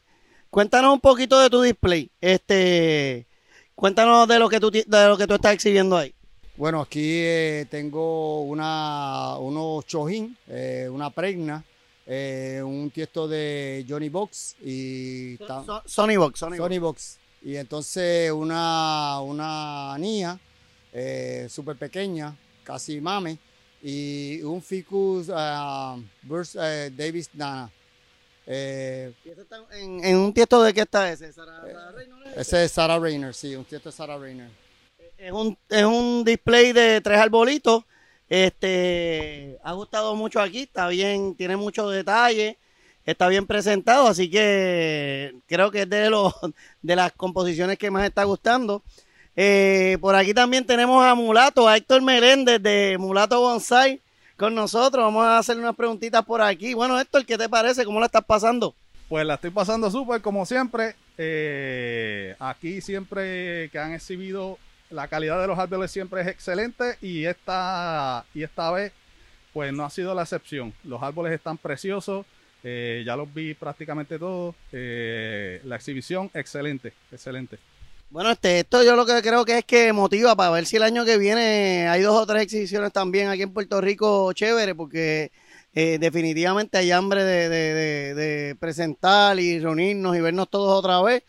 Cuéntanos 0.54 0.94
un 0.94 1.00
poquito 1.00 1.42
de 1.42 1.50
tu 1.50 1.64
display. 1.64 2.12
Este, 2.22 3.26
cuéntanos 3.74 4.28
de 4.28 4.38
lo 4.38 4.48
que 4.48 4.60
tú 4.60 4.70
de 4.70 5.08
lo 5.08 5.18
que 5.18 5.26
tú 5.26 5.34
estás 5.34 5.56
exhibiendo 5.56 5.98
ahí. 5.98 6.14
Bueno, 6.56 6.80
aquí 6.80 7.02
eh, 7.02 7.66
tengo 7.72 8.42
una, 8.42 9.36
unos 9.40 9.84
chojín, 9.88 10.38
eh, 10.48 10.88
una 10.92 11.10
pregna, 11.10 11.64
eh, 12.06 12.62
un 12.64 12.92
tiesto 12.92 13.28
de 13.28 13.84
Johnny 13.90 14.10
Box 14.10 14.56
y 14.64 15.40
Sony 15.88 16.18
Box, 16.18 16.42
Sony, 16.42 16.80
Box. 16.80 17.18
Y 17.42 17.56
entonces 17.56 18.32
una, 18.32 19.22
una 19.22 19.98
súper 21.50 21.78
pequeña, 21.78 22.38
casi 22.64 23.02
mame, 23.02 23.40
y 23.82 24.40
un 24.44 24.62
Ficus 24.62 25.30
uh, 25.30 26.00
Burst 26.22 26.54
Davis 26.96 27.32
Nana. 27.34 27.72
Eh, 28.46 29.14
en, 29.72 30.18
un 30.18 30.34
tiesto 30.34 30.62
de 30.64 30.74
qué 30.74 30.82
está 30.82 31.12
ese? 31.12 31.32
¿Sarah, 31.32 31.62
eh, 31.66 32.34
ese 32.36 32.66
es 32.66 32.72
Sarah 32.72 33.00
Rainer, 33.00 33.34
sí, 33.34 33.56
un 33.56 33.64
tiesto 33.64 33.90
de 33.90 33.96
Sarah 33.96 34.18
Rainer. 34.18 34.50
Es 35.18 35.32
un, 35.32 35.58
es 35.70 35.84
un 35.86 36.24
display 36.26 36.74
de 36.74 37.00
tres 37.02 37.20
arbolitos. 37.20 37.84
Este 38.28 39.60
ha 39.64 39.74
gustado 39.74 40.16
mucho 40.16 40.42
aquí, 40.42 40.64
está 40.64 40.88
bien, 40.88 41.36
tiene 41.36 41.56
muchos 41.56 41.94
detalles, 41.94 42.58
está 43.06 43.28
bien 43.28 43.46
presentado, 43.46 44.08
así 44.08 44.30
que 44.30 45.36
creo 45.48 45.72
que 45.72 45.84
es 45.84 45.90
de 45.90 46.10
los 46.10 46.34
de 46.82 46.96
las 46.96 47.12
composiciones 47.14 47.78
que 47.78 47.92
más 47.92 48.06
está 48.06 48.24
gustando. 48.24 48.84
Eh, 49.36 49.98
por 50.02 50.16
aquí 50.16 50.34
también 50.34 50.66
tenemos 50.66 51.04
a 51.04 51.16
Mulato, 51.16 51.68
a 51.68 51.78
Héctor 51.78 52.02
Meléndez 52.02 52.62
de 52.62 52.98
Mulato 53.00 53.40
Bonsai 53.40 54.02
con 54.44 54.56
nosotros. 54.56 55.02
Vamos 55.06 55.26
a 55.26 55.38
hacer 55.38 55.58
unas 55.58 55.74
preguntitas 55.74 56.22
por 56.26 56.42
aquí. 56.42 56.74
Bueno, 56.74 57.00
Héctor, 57.00 57.26
¿qué 57.26 57.38
te 57.38 57.48
parece? 57.48 57.86
¿Cómo 57.86 58.02
la 58.02 58.08
estás 58.08 58.26
pasando? 58.26 58.76
Pues 59.08 59.26
la 59.26 59.36
estoy 59.36 59.52
pasando 59.52 59.90
súper, 59.90 60.20
como 60.20 60.46
siempre. 60.46 60.96
Eh, 61.18 62.36
aquí 62.40 62.82
siempre 62.82 63.70
que 63.70 63.80
han 63.80 63.94
exhibido 63.94 64.58
la 64.90 65.08
calidad 65.08 65.40
de 65.40 65.48
los 65.48 65.58
árboles 65.58 65.92
siempre 65.92 66.20
es 66.24 66.28
excelente 66.28 66.98
y 67.02 67.24
esta, 67.24 68.26
y 68.34 68.44
esta 68.44 68.70
vez 68.72 68.92
pues 69.54 69.72
no 69.72 69.86
ha 69.86 69.90
sido 69.90 70.14
la 70.14 70.24
excepción. 70.24 70.74
Los 70.84 71.02
árboles 71.02 71.32
están 71.32 71.58
preciosos, 71.58 72.26
eh, 72.66 73.02
ya 73.06 73.16
los 73.16 73.34
vi 73.34 73.54
prácticamente 73.54 74.20
todos. 74.20 74.56
Eh, 74.74 75.62
la 75.64 75.78
exhibición 75.78 76.30
excelente, 76.34 76.92
excelente. 77.14 77.60
Bueno, 78.14 78.30
este, 78.30 78.60
esto 78.60 78.84
yo 78.84 78.96
lo 78.96 79.08
que 79.08 79.24
creo 79.24 79.44
que 79.44 79.58
es 79.58 79.66
que 79.66 79.92
motiva 79.92 80.36
para 80.36 80.52
ver 80.52 80.68
si 80.68 80.76
el 80.76 80.84
año 80.84 81.04
que 81.04 81.18
viene 81.18 81.88
hay 81.88 82.04
dos 82.04 82.16
o 82.16 82.28
tres 82.28 82.44
exhibiciones 82.44 82.94
también 82.94 83.28
aquí 83.28 83.42
en 83.42 83.52
Puerto 83.52 83.82
Rico 83.82 84.32
chévere, 84.34 84.76
porque 84.76 85.32
eh, 85.74 85.98
definitivamente 86.00 86.78
hay 86.78 86.92
hambre 86.92 87.24
de, 87.24 88.56
presentar 88.60 89.40
y 89.40 89.60
reunirnos 89.60 90.16
y 90.16 90.22
vernos 90.22 90.48
todos 90.48 90.78
otra 90.78 91.02
vez. 91.02 91.24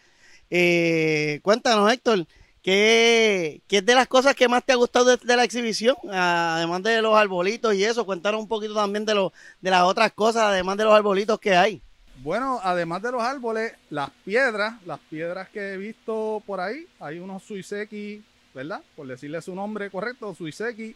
Eh, 0.50 1.41
cuéntanos, 1.43 1.91
Héctor, 1.91 2.26
¿qué, 2.62 3.62
¿qué, 3.67 3.79
es 3.79 3.87
de 3.87 3.95
las 3.95 4.07
cosas 4.07 4.35
que 4.35 4.49
más 4.49 4.62
te 4.62 4.73
ha 4.73 4.76
gustado 4.76 5.17
de, 5.17 5.37
la 5.37 5.45
exhibición? 5.45 5.97
Además 6.12 6.83
de 6.83 7.00
los 7.00 7.17
arbolitos 7.17 7.75
y 7.75 7.83
eso, 7.85 8.05
cuéntanos 8.05 8.43
un 8.43 8.49
poquito 8.49 8.75
también 8.75 9.07
de, 9.07 9.14
lo, 9.14 9.33
de 9.62 9.71
las 9.71 9.85
otras 9.85 10.12
cosas, 10.12 10.43
además 10.43 10.76
de 10.76 10.85
los 10.85 10.93
arbolitos 10.93 11.41
que 11.41 11.57
hay. 11.57 11.83
Bueno, 12.23 12.61
además 12.62 13.02
de 13.02 13.12
los 13.12 13.23
árboles, 13.23 13.73
las 13.90 14.11
piedras, 14.25 14.75
las 14.87 15.00
piedras 15.00 15.49
que 15.49 15.73
he 15.73 15.76
visto 15.76 16.42
por 16.47 16.61
ahí, 16.61 16.87
hay 17.00 17.18
unos 17.18 17.42
suiseki, 17.42 18.23
¿verdad? 18.54 18.83
Por 18.97 19.06
decirle 19.06 19.42
su 19.42 19.54
nombre 19.54 19.90
correcto, 19.90 20.35
suiseki, 20.35 20.94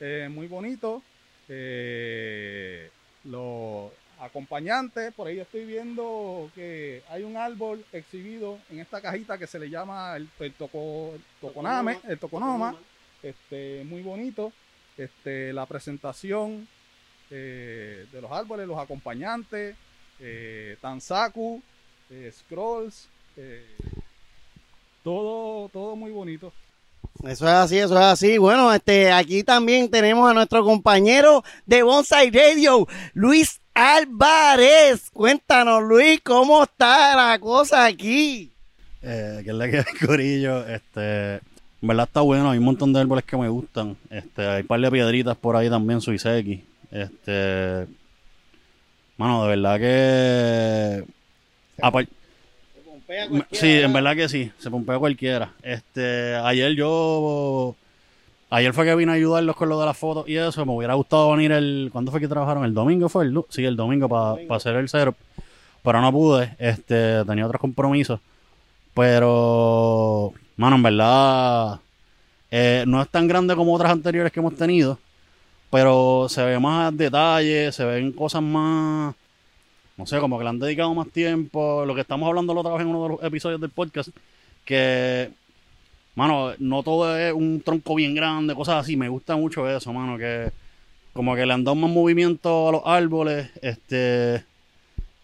eh, 0.00 0.28
muy 0.30 0.48
bonito. 0.48 1.02
Eh, 1.48 2.90
los 3.24 3.92
acompañantes, 4.18 5.12
por 5.12 5.28
ahí 5.28 5.38
estoy 5.38 5.66
viendo 5.66 6.50
que 6.54 7.02
hay 7.10 7.22
un 7.22 7.36
árbol 7.36 7.84
exhibido 7.92 8.58
en 8.70 8.80
esta 8.80 9.00
cajita 9.00 9.36
que 9.36 9.46
se 9.46 9.58
le 9.58 9.68
llama 9.68 10.16
el, 10.16 10.28
toconame, 11.40 11.98
el 12.08 12.18
toconoma, 12.18 12.74
este, 13.22 13.84
muy 13.84 14.02
bonito. 14.02 14.52
Este, 14.96 15.52
la 15.52 15.66
presentación 15.66 16.68
eh, 17.30 18.06
de 18.12 18.20
los 18.20 18.30
árboles, 18.30 18.66
los 18.66 18.78
acompañantes, 18.78 19.76
eh, 20.20 20.76
Tansaku, 20.80 21.62
eh, 22.10 22.32
Scrolls, 22.32 23.08
eh, 23.36 23.64
todo, 25.02 25.68
todo 25.68 25.96
muy 25.96 26.10
bonito. 26.12 26.52
Eso 27.22 27.46
es 27.46 27.54
así, 27.54 27.78
eso 27.78 27.94
es 27.94 28.04
así. 28.04 28.38
Bueno, 28.38 28.72
este, 28.72 29.10
aquí 29.12 29.44
también 29.44 29.90
tenemos 29.90 30.30
a 30.30 30.34
nuestro 30.34 30.64
compañero 30.64 31.42
de 31.64 31.82
Bonsai 31.82 32.30
Radio, 32.30 32.86
Luis 33.14 33.60
Álvarez. 33.74 35.10
Cuéntanos, 35.12 35.82
Luis, 35.82 36.20
¿cómo 36.22 36.64
está 36.64 37.16
la 37.16 37.38
cosa 37.38 37.84
aquí? 37.86 38.52
Eh, 39.02 39.40
que 39.44 39.50
es 39.50 39.56
la 39.56 39.70
que 39.70 39.84
Corillo, 40.06 40.66
este, 40.66 41.34
en 41.36 41.88
verdad 41.88 42.06
está 42.06 42.20
bueno, 42.20 42.50
hay 42.50 42.58
un 42.58 42.64
montón 42.64 42.92
de 42.92 43.00
árboles 43.00 43.24
que 43.24 43.36
me 43.36 43.48
gustan. 43.48 43.96
Este, 44.10 44.46
hay 44.46 44.62
un 44.62 44.66
par 44.66 44.80
de 44.80 44.90
piedritas 44.90 45.36
por 45.36 45.56
ahí 45.56 45.70
también, 45.70 46.00
Suiseki. 46.00 46.64
Este, 46.90 47.86
Mano, 49.16 49.44
de 49.44 49.48
verdad 49.48 49.78
que. 49.78 51.04
sí, 53.52 53.68
en 53.68 53.92
verdad 53.92 54.16
que 54.16 54.28
sí, 54.28 54.50
se 54.58 54.70
pompea 54.70 54.98
cualquiera. 54.98 55.52
Este, 55.62 56.34
ayer 56.34 56.72
yo. 56.72 57.76
Ayer 58.50 58.72
fue 58.72 58.84
que 58.84 58.94
vine 58.94 59.12
a 59.12 59.14
ayudarlos 59.14 59.56
con 59.56 59.68
lo 59.68 59.80
de 59.80 59.86
las 59.86 59.96
fotos 59.96 60.28
y 60.28 60.36
eso. 60.36 60.64
Me 60.66 60.72
hubiera 60.72 60.94
gustado 60.94 61.30
venir 61.32 61.52
el. 61.52 61.90
¿Cuándo 61.92 62.10
fue 62.10 62.20
que 62.20 62.28
trabajaron? 62.28 62.64
¿El 62.64 62.74
domingo 62.74 63.08
fue? 63.08 63.24
El, 63.24 63.40
sí, 63.50 63.64
el 63.64 63.76
domingo 63.76 64.08
para 64.08 64.56
hacer 64.56 64.76
el 64.76 64.88
cero. 64.88 65.14
Pero 65.82 66.00
no 66.00 66.12
pude. 66.12 66.54
Este, 66.58 67.24
tenía 67.24 67.46
otros 67.46 67.60
compromisos. 67.60 68.20
Pero. 68.94 70.32
Mano, 70.56 70.76
en 70.76 70.82
verdad. 70.82 71.80
Eh, 72.50 72.84
no 72.86 73.02
es 73.02 73.08
tan 73.08 73.26
grande 73.26 73.56
como 73.56 73.74
otras 73.74 73.90
anteriores 73.92 74.32
que 74.32 74.40
hemos 74.40 74.56
tenido 74.56 74.98
pero 75.74 76.28
se 76.28 76.40
ve 76.44 76.60
más 76.60 76.96
detalles, 76.96 77.74
se 77.74 77.84
ven 77.84 78.12
cosas 78.12 78.40
más, 78.40 79.12
no 79.96 80.06
sé, 80.06 80.20
como 80.20 80.38
que 80.38 80.44
le 80.44 80.50
han 80.50 80.60
dedicado 80.60 80.94
más 80.94 81.08
tiempo, 81.08 81.84
lo 81.84 81.96
que 81.96 82.02
estamos 82.02 82.28
hablando 82.28 82.54
la 82.54 82.60
otra 82.60 82.74
vez 82.74 82.82
en 82.82 82.94
uno 82.94 83.02
de 83.02 83.08
los 83.08 83.22
episodios 83.24 83.60
del 83.60 83.70
podcast, 83.70 84.10
que, 84.64 85.32
mano, 86.14 86.52
no 86.60 86.84
todo 86.84 87.18
es 87.18 87.32
un 87.32 87.60
tronco 87.60 87.96
bien 87.96 88.14
grande, 88.14 88.54
cosas 88.54 88.84
así, 88.84 88.96
me 88.96 89.08
gusta 89.08 89.34
mucho 89.34 89.68
eso, 89.68 89.92
mano, 89.92 90.16
que 90.16 90.52
como 91.12 91.34
que 91.34 91.44
le 91.44 91.52
han 91.52 91.64
dado 91.64 91.74
más 91.74 91.90
movimiento 91.90 92.68
a 92.68 92.70
los 92.70 92.82
árboles, 92.84 93.50
este, 93.60 94.44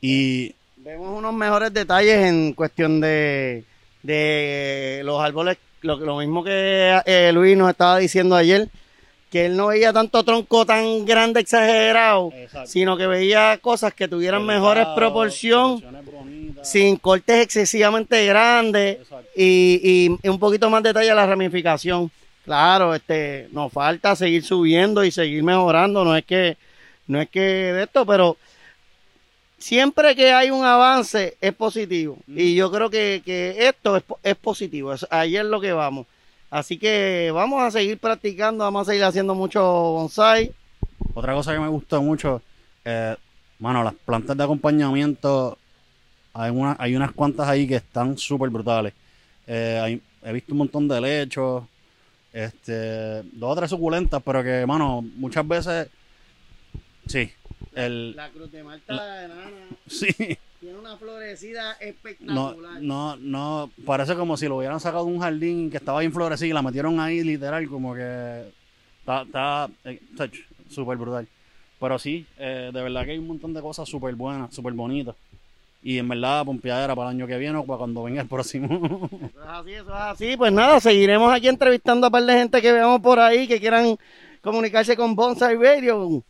y... 0.01 0.53
Vemos 0.79 1.17
unos 1.17 1.33
mejores 1.33 1.73
detalles 1.73 2.27
en 2.27 2.55
cuestión 2.55 3.01
de, 3.01 3.63
de 4.03 5.03
los 5.05 5.23
árboles, 5.23 5.59
lo, 5.83 6.19
mismo 6.19 6.43
que 6.43 7.01
eh, 7.07 7.31
Luis 7.33 7.57
nos 7.57 7.71
estaba 7.71 7.99
diciendo 7.99 8.35
ayer, 8.35 8.69
que 9.31 9.47
él 9.47 9.57
no 9.57 9.69
veía 9.69 9.93
tanto 9.93 10.23
tronco 10.25 10.67
tan 10.67 11.05
grande 11.07 11.41
exagerado, 11.41 12.33
sino 12.67 12.97
que 12.97 13.07
veía 13.07 13.59
cosas 13.63 13.95
que 13.95 14.09
tuvieran 14.09 14.45
mejores 14.45 14.87
proporción, 14.97 15.83
sin 16.63 16.97
cortes 16.97 17.43
excesivamente 17.45 18.27
grandes 18.27 18.99
y, 19.37 20.17
y, 20.23 20.29
un 20.29 20.39
poquito 20.39 20.69
más 20.69 20.83
detalle 20.83 21.11
a 21.11 21.15
la 21.15 21.27
ramificación. 21.27 22.11
Claro, 22.45 22.95
este, 22.95 23.49
nos 23.53 23.73
falta 23.73 24.17
seguir 24.17 24.43
subiendo 24.43 25.05
y 25.05 25.11
seguir 25.13 25.43
mejorando, 25.45 26.05
no 26.05 26.17
es 26.17 26.25
que, 26.25 26.57
no 27.07 27.21
es 27.21 27.29
que 27.29 27.41
de 27.41 27.83
esto, 27.85 28.05
pero 28.05 28.37
siempre 29.59 30.17
que 30.17 30.33
hay 30.33 30.51
un 30.51 30.65
avance 30.65 31.37
es 31.41 31.53
positivo. 31.53 32.19
Y 32.27 32.55
yo 32.57 32.73
creo 32.73 32.91
que, 32.91 33.23
que 33.25 33.69
esto 33.69 33.97
es, 33.97 34.03
es 34.23 34.35
positivo. 34.37 34.93
Es- 34.93 35.07
ahí 35.11 35.37
es 35.37 35.45
lo 35.45 35.61
que 35.61 35.73
vamos. 35.73 36.07
Así 36.51 36.79
que 36.79 37.31
vamos 37.33 37.63
a 37.63 37.71
seguir 37.71 37.99
practicando, 37.99 38.65
vamos 38.65 38.83
a 38.89 38.91
seguir 38.91 39.05
haciendo 39.05 39.35
mucho 39.35 39.63
bonsai. 39.63 40.53
Otra 41.15 41.33
cosa 41.35 41.53
que 41.53 41.61
me 41.61 41.69
gustó 41.69 42.03
mucho, 42.03 42.43
eh, 42.85 43.15
mano, 43.61 43.85
las 43.85 43.95
plantas 43.95 44.37
de 44.37 44.43
acompañamiento, 44.45 45.57
hay, 46.35 46.51
una, 46.51 46.77
hay 46.79 46.97
unas 46.97 47.13
cuantas 47.13 47.49
ahí 47.49 47.67
que 47.69 47.77
están 47.77 48.19
súper 48.19 48.51
brutales. 48.51 48.93
Eh, 49.47 49.81
hay- 49.83 50.03
he 50.23 50.33
visto 50.33 50.53
un 50.53 50.59
montón 50.59 50.87
de 50.89 51.01
lechos, 51.01 51.65
este, 52.33 53.23
dos 53.33 53.53
o 53.53 53.57
tres 53.57 53.71
suculentas, 53.71 54.21
pero 54.25 54.43
que, 54.43 54.65
mano, 54.67 55.03
muchas 55.17 55.47
veces, 55.47 55.89
sí, 57.07 57.31
el, 57.75 58.15
La 58.17 58.29
cruz 58.31 58.51
de 58.53 58.63
Malta, 58.63 59.29
sí, 59.87 60.09
tiene 60.61 60.79
una 60.79 60.97
florecida 60.99 61.73
no, 61.73 61.87
espectacular. 61.87 62.83
no, 62.83 63.17
no, 63.17 63.71
parece 63.87 64.15
como 64.15 64.37
si 64.37 64.47
lo 64.47 64.59
hubieran 64.59 64.79
sacado 64.79 65.07
de 65.07 65.13
un 65.13 65.21
jardín 65.21 65.71
que 65.71 65.79
estaba 65.79 66.01
bien 66.01 66.13
florecido 66.13 66.51
y 66.51 66.53
la 66.53 66.63
metieron 66.63 67.01
ahí 67.01 67.25
literal, 67.25 67.67
como 67.67 67.95
que 67.95 68.45
está, 69.01 69.23
está 69.23 69.71
eh, 69.85 70.01
súper 70.69 70.99
brutal. 70.99 71.27
Pero 71.81 71.99
sí, 71.99 72.27
eh, 72.39 72.71
de 72.73 72.83
verdad 72.83 73.07
que 73.07 73.13
hay 73.13 73.19
un 73.19 73.27
montón 73.27 73.55
de 73.55 73.63
cosas 73.63 73.89
súper 73.89 74.15
buenas, 74.15 74.55
súper 74.55 74.75
bonitas. 74.75 75.17
Y 75.83 75.97
en 75.97 76.07
verdad, 76.09 76.45
pompeadera 76.45 76.95
para 76.95 77.09
el 77.11 77.17
año 77.17 77.27
que 77.27 77.39
viene 77.39 77.57
o 77.57 77.65
para 77.65 77.79
cuando 77.79 78.03
venga 78.03 78.21
el 78.21 78.29
próximo. 78.29 79.09
Eso 79.11 79.43
es 79.43 79.49
así, 79.49 79.73
eso 79.73 79.89
es 79.89 79.95
así. 79.95 80.37
Pues 80.37 80.53
nada, 80.53 80.79
seguiremos 80.79 81.33
aquí 81.33 81.49
entrevistando 81.49 82.07
a 82.07 82.09
un 82.09 82.13
par 82.13 82.25
de 82.25 82.35
gente 82.35 82.61
que 82.61 82.71
veamos 82.71 83.01
por 83.01 83.19
ahí 83.19 83.49
que 83.49 83.59
quieran 83.59 83.97
comunicarse 84.43 84.95
con 84.95 85.17
Bonsai 85.17 85.57
Radio. 85.57 86.23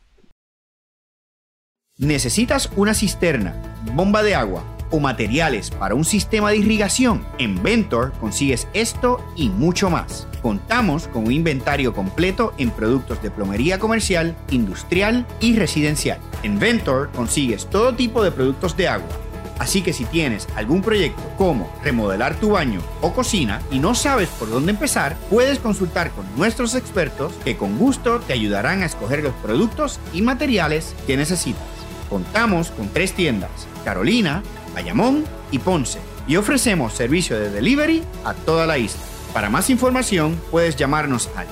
¿Necesitas 2.00 2.71
una 2.76 2.95
cisterna, 2.95 3.54
bomba 3.92 4.23
de 4.23 4.35
agua 4.35 4.64
o 4.90 5.00
materiales 5.00 5.71
para 5.71 5.95
un 5.95 6.07
sistema 6.07 6.49
de 6.49 6.57
irrigación? 6.57 7.26
En 7.37 7.62
Ventor 7.62 8.14
consigues 8.19 8.69
esto 8.73 9.23
y 9.37 9.50
mucho 9.50 9.90
más. 9.90 10.26
Contamos 10.40 11.09
con 11.09 11.26
un 11.26 11.33
inventario 11.33 11.92
completo 11.92 12.54
en 12.57 12.71
productos 12.71 13.23
de 13.23 13.30
plomería 13.30 13.78
comercial, 13.78 14.35
industrial 14.50 15.26
y 15.40 15.57
residencial. 15.57 16.19
En 16.42 16.59
Ventor 16.59 17.11
consigues 17.14 17.69
todo 17.69 17.95
tipo 17.95 18.25
de 18.25 18.33
productos 18.33 18.78
de 18.78 18.88
agua. 18.88 19.11
Así 19.59 19.83
que 19.83 19.92
si 19.92 20.07
tienes 20.07 20.49
algún 20.57 20.80
proyecto 20.80 21.21
como 21.37 21.71
remodelar 21.85 22.35
tu 22.40 22.52
baño 22.52 22.80
o 23.02 23.12
cocina 23.12 23.61
y 23.71 23.78
no 23.78 23.95
sabes 23.95 24.30
por 24.30 24.49
dónde 24.49 24.73
empezar, 24.73 25.19
puedes 25.28 25.59
consultar 25.59 26.12
con 26.12 26.25
nuestros 26.35 26.75
expertos 26.75 27.35
que 27.45 27.59
con 27.59 27.76
gusto 27.76 28.21
te 28.21 28.33
ayudarán 28.33 28.80
a 28.80 28.87
escoger 28.87 29.23
los 29.23 29.35
productos 29.35 30.00
y 30.14 30.23
materiales 30.23 30.95
que 31.07 31.19
necesitas. 31.19 31.80
Contamos 32.11 32.71
con 32.73 32.88
tres 32.88 33.14
tiendas, 33.14 33.50
Carolina, 33.85 34.43
Bayamón 34.75 35.25
y 35.52 35.61
Ponce, 35.61 36.00
y 36.26 36.35
ofrecemos 36.37 36.93
servicio 36.93 37.38
de 37.38 37.50
delivery 37.50 38.02
a 38.25 38.35
toda 38.35 38.67
la 38.67 38.76
isla. 38.76 39.00
Para 39.33 39.49
más 39.49 39.71
información 39.71 40.38
puedes 40.50 40.75
llamarnos 40.75 41.31
al 41.37 41.47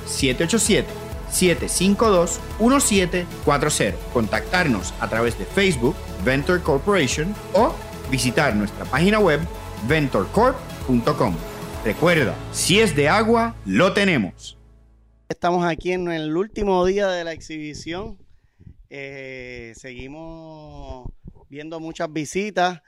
787-752-1740, 1.31 3.95
contactarnos 4.12 4.93
a 5.00 5.09
través 5.09 5.38
de 5.38 5.47
Facebook, 5.47 5.95
Ventor 6.25 6.61
Corporation, 6.62 7.33
o 7.55 7.73
visitar 8.11 8.57
nuestra 8.57 8.85
página 8.85 9.21
web 9.21 9.41
ventorcorp.com. 9.87 11.37
Recuerda, 11.85 12.35
si 12.53 12.81
es 12.81 12.97
de 12.97 13.09
agua, 13.09 13.55
lo 13.65 13.93
tenemos. 13.93 14.59
Estamos 15.29 15.65
aquí 15.65 15.93
en 15.93 16.11
el 16.11 16.37
último 16.37 16.85
día 16.85 17.07
de 17.09 17.23
la 17.23 17.31
exhibición. 17.33 18.19
Eh, 18.90 19.73
seguimos 19.76 21.11
viendo 21.49 21.78
muchas 21.80 22.12
visitas 22.12 22.83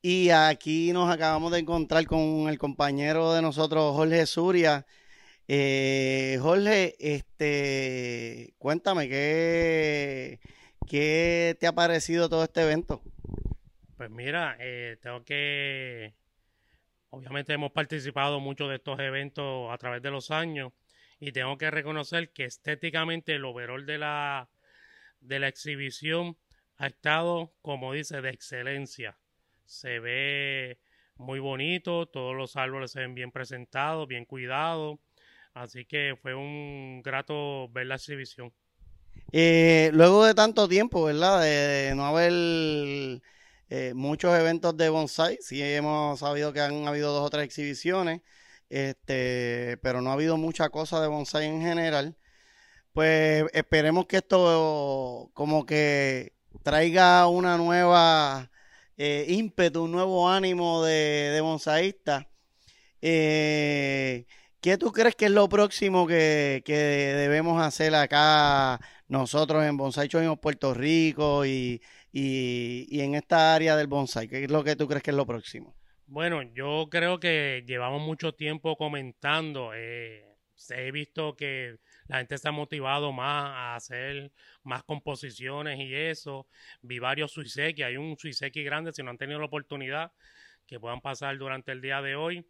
y 0.00 0.30
aquí 0.30 0.92
nos 0.92 1.10
acabamos 1.10 1.52
de 1.52 1.58
encontrar 1.58 2.06
con 2.06 2.48
el 2.48 2.58
compañero 2.58 3.32
de 3.34 3.42
nosotros, 3.42 3.94
Jorge 3.94 4.24
Suria. 4.26 4.86
Eh, 5.48 6.38
Jorge, 6.40 6.94
este, 6.98 8.54
cuéntame 8.58 9.08
qué, 9.08 10.40
qué 10.86 11.56
te 11.58 11.66
ha 11.66 11.72
parecido 11.72 12.28
todo 12.28 12.44
este 12.44 12.62
evento. 12.62 13.02
Pues 13.96 14.10
mira, 14.10 14.56
eh, 14.60 14.96
tengo 15.02 15.24
que, 15.24 16.14
obviamente 17.10 17.52
hemos 17.52 17.72
participado 17.72 18.40
mucho 18.40 18.68
de 18.68 18.76
estos 18.76 18.98
eventos 19.00 19.72
a 19.72 19.78
través 19.78 20.00
de 20.02 20.10
los 20.10 20.30
años 20.30 20.72
y 21.18 21.32
tengo 21.32 21.58
que 21.58 21.70
reconocer 21.70 22.32
que 22.32 22.44
estéticamente 22.44 23.34
el 23.34 23.44
overall 23.44 23.84
de 23.86 23.98
la, 23.98 24.48
de 25.20 25.38
la 25.38 25.48
exhibición 25.48 26.36
ha 26.76 26.86
estado, 26.86 27.52
como 27.62 27.92
dice, 27.92 28.20
de 28.20 28.30
excelencia. 28.30 29.18
Se 29.64 29.98
ve 29.98 30.78
muy 31.16 31.40
bonito, 31.40 32.06
todos 32.06 32.34
los 32.34 32.56
árboles 32.56 32.92
se 32.92 33.00
ven 33.00 33.14
bien 33.14 33.32
presentados, 33.32 34.06
bien 34.06 34.24
cuidados, 34.24 34.98
así 35.52 35.84
que 35.84 36.14
fue 36.20 36.34
un 36.34 37.02
grato 37.02 37.68
ver 37.70 37.86
la 37.86 37.96
exhibición. 37.96 38.52
Eh, 39.32 39.90
luego 39.92 40.24
de 40.24 40.34
tanto 40.34 40.68
tiempo, 40.68 41.04
¿verdad? 41.04 41.42
De, 41.42 41.48
de 41.48 41.94
no 41.94 42.06
haber 42.06 42.32
eh, 43.68 43.92
muchos 43.94 44.38
eventos 44.38 44.76
de 44.76 44.88
bonsai, 44.88 45.38
sí 45.40 45.62
hemos 45.62 46.20
sabido 46.20 46.52
que 46.52 46.60
han 46.60 46.86
habido 46.86 47.12
dos 47.12 47.26
o 47.26 47.30
tres 47.30 47.44
exhibiciones, 47.44 48.22
este, 48.70 49.78
pero 49.82 50.00
no 50.00 50.10
ha 50.10 50.14
habido 50.14 50.36
mucha 50.36 50.70
cosa 50.70 51.02
de 51.02 51.08
bonsai 51.08 51.46
en 51.46 51.60
general. 51.60 52.16
Pues 52.98 53.44
esperemos 53.52 54.06
que 54.06 54.16
esto 54.16 55.30
como 55.32 55.64
que 55.64 56.32
traiga 56.64 57.28
una 57.28 57.56
nueva 57.56 58.50
eh, 58.96 59.24
ímpetu, 59.28 59.84
un 59.84 59.92
nuevo 59.92 60.28
ánimo 60.28 60.82
de, 60.82 61.30
de 61.32 61.40
bonsaístas. 61.40 62.26
Eh, 63.00 64.26
¿qué 64.60 64.76
tú 64.78 64.90
crees 64.90 65.14
que 65.14 65.26
es 65.26 65.30
lo 65.30 65.48
próximo 65.48 66.08
que, 66.08 66.62
que 66.64 66.74
debemos 66.74 67.62
hacer 67.62 67.94
acá 67.94 68.80
nosotros 69.06 69.64
en 69.64 69.76
Bonsai 69.76 70.08
Show 70.08 70.20
en 70.20 70.36
Puerto 70.36 70.74
Rico 70.74 71.46
y, 71.46 71.80
y, 72.12 72.88
y 72.90 73.00
en 73.02 73.14
esta 73.14 73.54
área 73.54 73.76
del 73.76 73.86
bonsai? 73.86 74.26
¿Qué 74.26 74.42
es 74.42 74.50
lo 74.50 74.64
que 74.64 74.74
tú 74.74 74.88
crees 74.88 75.04
que 75.04 75.12
es 75.12 75.16
lo 75.16 75.24
próximo? 75.24 75.72
Bueno, 76.08 76.42
yo 76.42 76.88
creo 76.90 77.20
que 77.20 77.62
llevamos 77.64 78.02
mucho 78.02 78.34
tiempo 78.34 78.76
comentando. 78.76 79.70
eh, 79.72 80.24
he 80.70 80.90
visto 80.90 81.36
que 81.36 81.76
la 82.08 82.18
gente 82.18 82.38
se 82.38 82.48
ha 82.48 82.52
motivado 82.52 83.12
más 83.12 83.44
a 83.54 83.76
hacer 83.76 84.32
más 84.62 84.82
composiciones 84.82 85.78
y 85.78 85.94
eso. 85.94 86.46
Vi 86.82 86.98
varios 86.98 87.32
suiseki, 87.32 87.82
hay 87.82 87.96
un 87.96 88.18
suiseki 88.18 88.64
grande, 88.64 88.92
si 88.92 89.02
no 89.02 89.10
han 89.10 89.18
tenido 89.18 89.38
la 89.38 89.46
oportunidad, 89.46 90.12
que 90.66 90.80
puedan 90.80 91.00
pasar 91.00 91.36
durante 91.38 91.72
el 91.72 91.80
día 91.80 92.02
de 92.02 92.16
hoy. 92.16 92.46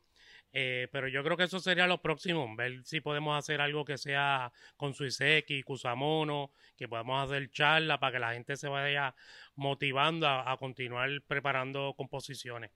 Eh, 0.52 0.88
pero 0.90 1.08
yo 1.08 1.22
creo 1.22 1.36
que 1.36 1.44
eso 1.44 1.60
sería 1.60 1.86
lo 1.86 2.00
próximo, 2.00 2.46
ver 2.56 2.82
si 2.84 3.00
podemos 3.00 3.38
hacer 3.38 3.60
algo 3.60 3.84
que 3.84 3.98
sea 3.98 4.50
con 4.76 4.94
Suiseki, 4.94 5.62
Kusamono, 5.62 6.52
que 6.76 6.88
podamos 6.88 7.22
hacer 7.22 7.50
charla 7.50 8.00
para 8.00 8.12
que 8.12 8.18
la 8.18 8.32
gente 8.32 8.56
se 8.56 8.66
vaya 8.66 9.14
motivando 9.56 10.26
a, 10.26 10.56
continuar 10.58 11.10
preparando 11.26 11.92
composiciones. 11.96 12.70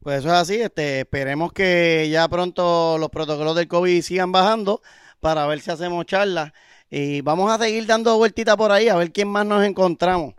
Pues 0.00 0.20
eso 0.20 0.28
es 0.28 0.34
así, 0.34 0.60
este, 0.60 1.00
esperemos 1.00 1.52
que 1.52 2.08
ya 2.10 2.26
pronto 2.28 2.96
los 2.98 3.10
protocolos 3.10 3.56
del 3.56 3.68
COVID 3.68 4.00
sigan 4.00 4.32
bajando 4.32 4.80
para 5.22 5.46
ver 5.46 5.60
si 5.60 5.70
hacemos 5.70 6.04
charlas. 6.04 6.52
Y 6.90 7.20
vamos 7.20 7.50
a 7.50 7.56
seguir 7.56 7.86
dando 7.86 8.16
vueltitas 8.16 8.56
por 8.56 8.72
ahí 8.72 8.88
a 8.88 8.96
ver 8.96 9.12
quién 9.12 9.28
más 9.28 9.46
nos 9.46 9.64
encontramos. 9.64 10.34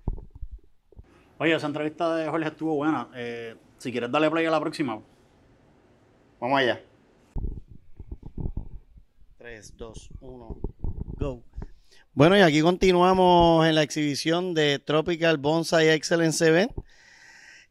Oye, 1.38 1.56
esa 1.56 1.68
entrevista 1.68 2.14
de 2.16 2.30
Jorge 2.30 2.50
estuvo 2.50 2.76
buena. 2.76 3.08
Eh, 3.16 3.56
si 3.78 3.94
quieres 3.94 4.12
darle 4.12 4.30
play 4.30 4.46
a 4.46 4.52
la 4.52 4.60
próxima. 4.60 5.02
Vamos 6.40 6.60
allá. 6.60 6.84
3, 9.38 9.78
2, 9.78 10.10
1, 10.20 10.58
go. 11.18 11.44
Bueno, 12.14 12.38
y 12.38 12.42
aquí 12.42 12.62
continuamos 12.62 13.66
en 13.66 13.76
la 13.76 13.84
exhibición 13.84 14.54
de 14.54 14.80
Tropical 14.80 15.38
Bonsai 15.38 15.90
Excellence 15.90 16.46
Event. 16.46 16.74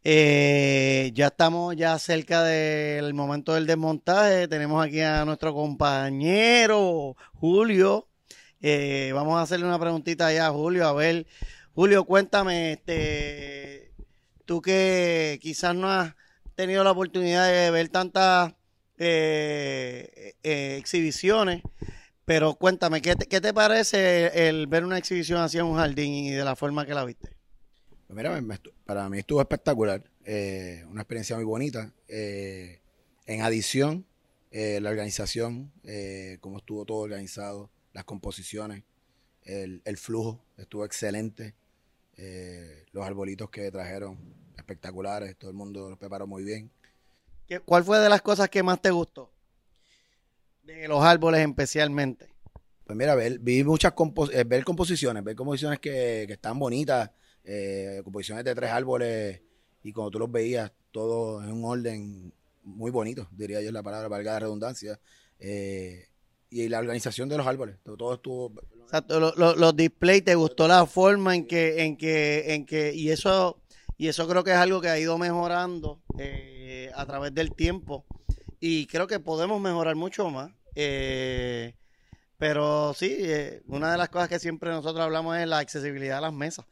Eh, 0.04 1.12
ya 1.14 1.28
estamos 1.28 1.76
ya 1.76 1.96
cerca 1.98 2.42
del 2.42 3.14
momento 3.14 3.54
del 3.54 3.66
desmontaje. 3.66 4.48
Tenemos 4.48 4.84
aquí 4.84 5.00
a 5.00 5.24
nuestro 5.24 5.54
compañero 5.54 7.16
Julio. 7.34 8.08
Eh, 8.60 9.12
vamos 9.14 9.38
a 9.38 9.42
hacerle 9.42 9.66
una 9.66 9.78
preguntita 9.78 10.32
ya 10.32 10.48
a 10.48 10.50
Julio. 10.50 10.86
A 10.88 10.92
ver, 10.92 11.26
Julio, 11.74 12.04
cuéntame, 12.04 12.72
este, 12.72 13.92
tú 14.44 14.60
que 14.60 15.38
quizás 15.40 15.74
no 15.74 15.88
has 15.90 16.14
tenido 16.54 16.82
la 16.84 16.90
oportunidad 16.90 17.50
de 17.50 17.70
ver 17.70 17.88
tantas 17.88 18.54
eh, 18.98 20.34
eh, 20.42 20.76
exhibiciones, 20.78 21.62
pero 22.24 22.54
cuéntame, 22.54 23.00
¿qué 23.02 23.16
te, 23.16 23.26
qué 23.26 23.40
te 23.40 23.54
parece 23.54 24.48
el 24.48 24.66
ver 24.66 24.84
una 24.84 24.98
exhibición 24.98 25.40
así 25.40 25.58
en 25.58 25.64
un 25.64 25.76
jardín 25.76 26.12
y 26.12 26.30
de 26.30 26.44
la 26.44 26.54
forma 26.56 26.86
que 26.86 26.94
la 26.94 27.04
viste? 27.04 27.30
Pues 28.06 28.16
mira, 28.16 28.38
me- 28.40 28.54
estu- 28.54 28.72
para 28.94 29.08
mí 29.08 29.18
estuvo 29.20 29.40
espectacular, 29.40 30.02
eh, 30.26 30.84
una 30.90 31.00
experiencia 31.00 31.34
muy 31.36 31.44
bonita. 31.46 31.92
eh, 32.08 32.80
en 33.24 33.40
adición, 33.40 34.04
eh, 34.50 34.80
la 34.82 34.90
organización, 34.90 35.72
cómo 36.40 36.58
estuvo 36.58 36.84
todo 36.84 36.98
organizado, 36.98 37.70
las 37.94 38.04
composiciones, 38.04 38.82
el, 39.44 39.80
el 39.86 39.96
flujo 39.96 40.44
estuvo 40.58 40.84
excelente. 40.84 41.54
Los 42.92 43.06
arbolitos 43.06 43.48
que 43.48 43.70
trajeron 43.70 44.18
espectaculares, 44.58 45.36
todo 45.38 45.50
el 45.50 45.56
mundo 45.56 45.88
los 45.88 45.98
preparó 45.98 46.26
muy 46.26 46.44
bien. 46.44 46.70
¿Qué- 47.46 47.60
¿Cuál 47.60 47.84
fue 47.84 47.98
de 47.98 48.08
las 48.10 48.20
cosas 48.20 48.50
que 48.50 48.62
más 48.62 48.82
te 48.82 48.90
gustó? 48.90 49.32
De 50.64 50.86
los 50.88 51.02
árboles 51.02 51.46
especialmente. 51.48 52.28
Pues 52.84 52.96
mira, 52.98 53.14
ver, 53.14 53.38
vi 53.38 53.64
muchas 53.64 53.92
compo- 53.94 54.30
eh, 54.32 54.44
ver 54.44 54.64
composiciones, 54.64 55.24
ver 55.24 55.34
composiciones 55.36 55.78
que, 55.78 56.24
que 56.26 56.32
están 56.34 56.58
bonitas, 56.58 57.10
eh, 57.44 58.00
composiciones 58.04 58.44
de 58.44 58.54
tres 58.54 58.70
árboles 58.70 59.40
y 59.82 59.92
cuando 59.92 60.10
tú 60.10 60.18
los 60.18 60.30
veías, 60.30 60.72
todo 60.90 61.42
en 61.42 61.50
un 61.52 61.64
orden 61.64 62.32
muy 62.64 62.90
bonito, 62.90 63.26
diría 63.32 63.60
yo 63.60 63.72
la 63.72 63.82
palabra, 63.82 64.08
valga 64.08 64.32
la 64.34 64.38
redundancia. 64.40 65.00
eh, 65.38 66.08
y 66.50 66.68
la 66.68 66.80
organización 66.80 67.30
de 67.30 67.38
los 67.38 67.46
árboles, 67.46 67.76
todo, 67.82 68.12
estuvo... 68.14 68.44
O 68.84 68.88
sea, 68.90 69.00
tú- 69.00 69.18
lo- 69.18 69.34
lo- 69.36 69.56
los 69.56 69.74
displays, 69.74 70.22
¿te 70.22 70.34
gustó 70.34 70.68
la 70.68 70.84
forma 70.84 71.34
en 71.34 71.46
que, 71.46 71.82
en 71.82 71.96
que, 71.96 72.52
en 72.54 72.66
que, 72.66 72.92
y 72.94 73.08
eso, 73.08 73.62
y 73.96 74.08
eso 74.08 74.28
creo 74.28 74.44
que 74.44 74.50
es 74.50 74.58
algo 74.58 74.82
que 74.82 74.88
ha 74.90 74.98
ido 74.98 75.16
mejorando 75.16 76.02
eh, 76.18 76.90
a 76.94 77.06
través 77.06 77.34
del 77.34 77.54
tiempo. 77.54 78.04
Y 78.60 78.86
creo 78.86 79.06
que 79.06 79.18
podemos 79.18 79.60
mejorar 79.62 79.96
mucho 79.96 80.28
más. 80.30 80.50
Eh, 80.74 81.74
pero 82.38 82.92
sí, 82.94 83.16
eh, 83.18 83.62
una 83.68 83.90
de 83.92 83.98
las 83.98 84.10
cosas 84.10 84.28
que 84.28 84.38
siempre 84.38 84.70
nosotros 84.70 85.02
hablamos 85.02 85.36
es 85.38 85.46
la 85.46 85.58
accesibilidad 85.58 86.18
a 86.18 86.22
las 86.22 86.32
mesas. 86.34 86.66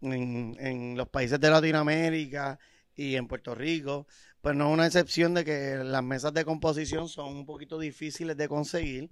En, 0.00 0.56
en 0.58 0.96
los 0.96 1.08
países 1.08 1.40
de 1.40 1.50
Latinoamérica 1.50 2.58
y 2.94 3.16
en 3.16 3.26
Puerto 3.28 3.54
Rico, 3.54 4.06
pues 4.40 4.56
no 4.56 4.68
es 4.68 4.74
una 4.74 4.86
excepción 4.86 5.34
de 5.34 5.44
que 5.44 5.76
las 5.84 6.02
mesas 6.02 6.32
de 6.32 6.44
composición 6.44 7.08
son 7.08 7.36
un 7.36 7.46
poquito 7.46 7.78
difíciles 7.78 8.36
de 8.36 8.48
conseguir. 8.48 9.10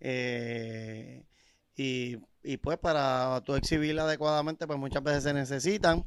Eh, 0.00 1.24
y, 1.76 2.16
y 2.42 2.56
pues 2.56 2.78
para 2.78 3.40
tú 3.44 3.54
exhibirla 3.54 4.02
adecuadamente, 4.02 4.66
pues 4.66 4.78
muchas 4.78 5.02
veces 5.02 5.24
se 5.24 5.32
necesitan. 5.32 6.04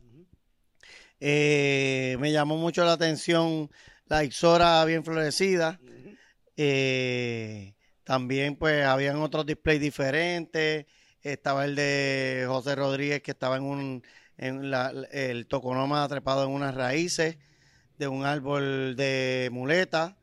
Eh, 1.19 2.17
me 2.19 2.31
llamó 2.31 2.57
mucho 2.57 2.83
la 2.83 2.93
atención 2.93 3.69
la 4.07 4.23
Ixora 4.23 4.83
bien 4.85 5.03
florecida. 5.05 5.79
Eh, 6.57 7.73
también 8.03 8.55
pues 8.57 8.85
habían 8.85 9.17
otros 9.17 9.45
displays 9.45 9.79
diferentes. 9.79 10.85
Estaba 11.23 11.65
el 11.65 11.75
de 11.75 12.45
José 12.47 12.75
Rodríguez 12.75 13.21
que 13.21 13.31
estaba 13.31 13.57
en 13.57 13.63
un 13.63 14.03
en 14.37 14.71
la, 14.71 14.91
el 15.11 15.47
toconoma 15.47 16.07
trepado 16.07 16.43
en 16.43 16.51
unas 16.51 16.75
raíces 16.75 17.37
de 17.97 18.07
un 18.07 18.25
árbol 18.25 18.95
de 18.95 19.49
muleta. 19.51 20.17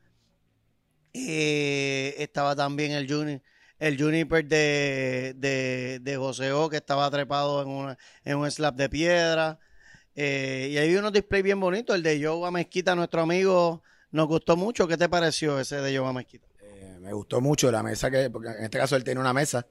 Eh, 1.12 2.14
estaba 2.18 2.54
también 2.54 2.92
el 2.92 3.10
Juni, 3.10 3.40
el 3.78 4.00
Juniper 4.00 4.44
de, 4.46 5.34
de, 6.02 6.16
José 6.16 6.52
O, 6.52 6.68
que 6.68 6.76
estaba 6.76 7.10
trepado 7.10 7.62
en, 7.62 7.68
una, 7.68 7.98
en 8.24 8.36
un 8.36 8.50
slab 8.50 8.74
de 8.74 8.88
piedra. 8.88 9.58
Eh, 10.14 10.68
y 10.72 10.78
hay 10.78 10.94
unos 10.96 11.12
displays 11.12 11.44
bien 11.44 11.60
bonitos. 11.60 11.96
El 11.96 12.02
de 12.02 12.18
Yoga 12.18 12.50
Mezquita, 12.50 12.94
nuestro 12.94 13.22
amigo, 13.22 13.82
nos 14.10 14.26
gustó 14.26 14.56
mucho. 14.56 14.86
¿Qué 14.86 14.96
te 14.96 15.08
pareció 15.08 15.58
ese 15.58 15.76
de 15.76 15.92
Yoga 15.92 16.12
Mezquita? 16.12 16.46
Eh, 16.60 16.98
me 17.00 17.12
gustó 17.12 17.40
mucho 17.40 17.70
la 17.70 17.82
mesa 17.82 18.10
que, 18.10 18.30
porque 18.30 18.50
en 18.50 18.64
este 18.64 18.78
caso 18.78 18.96
él 18.96 19.04
tiene 19.04 19.20
una 19.20 19.32
mesa, 19.32 19.66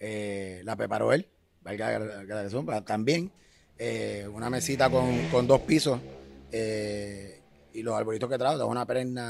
eh, 0.00 0.62
la 0.64 0.74
preparó 0.74 1.12
él, 1.12 1.28
valga 1.62 1.98
la 1.98 2.80
también 2.82 3.30
eh, 3.78 4.28
una 4.32 4.50
mesita 4.50 4.90
con, 4.90 5.28
con 5.28 5.46
dos 5.46 5.60
pisos 5.60 6.00
eh, 6.52 7.40
y 7.72 7.82
los 7.82 7.94
arbolitos 7.94 8.28
que 8.28 8.36
trajo, 8.36 8.66
una 8.66 8.84
perenne 8.84 9.22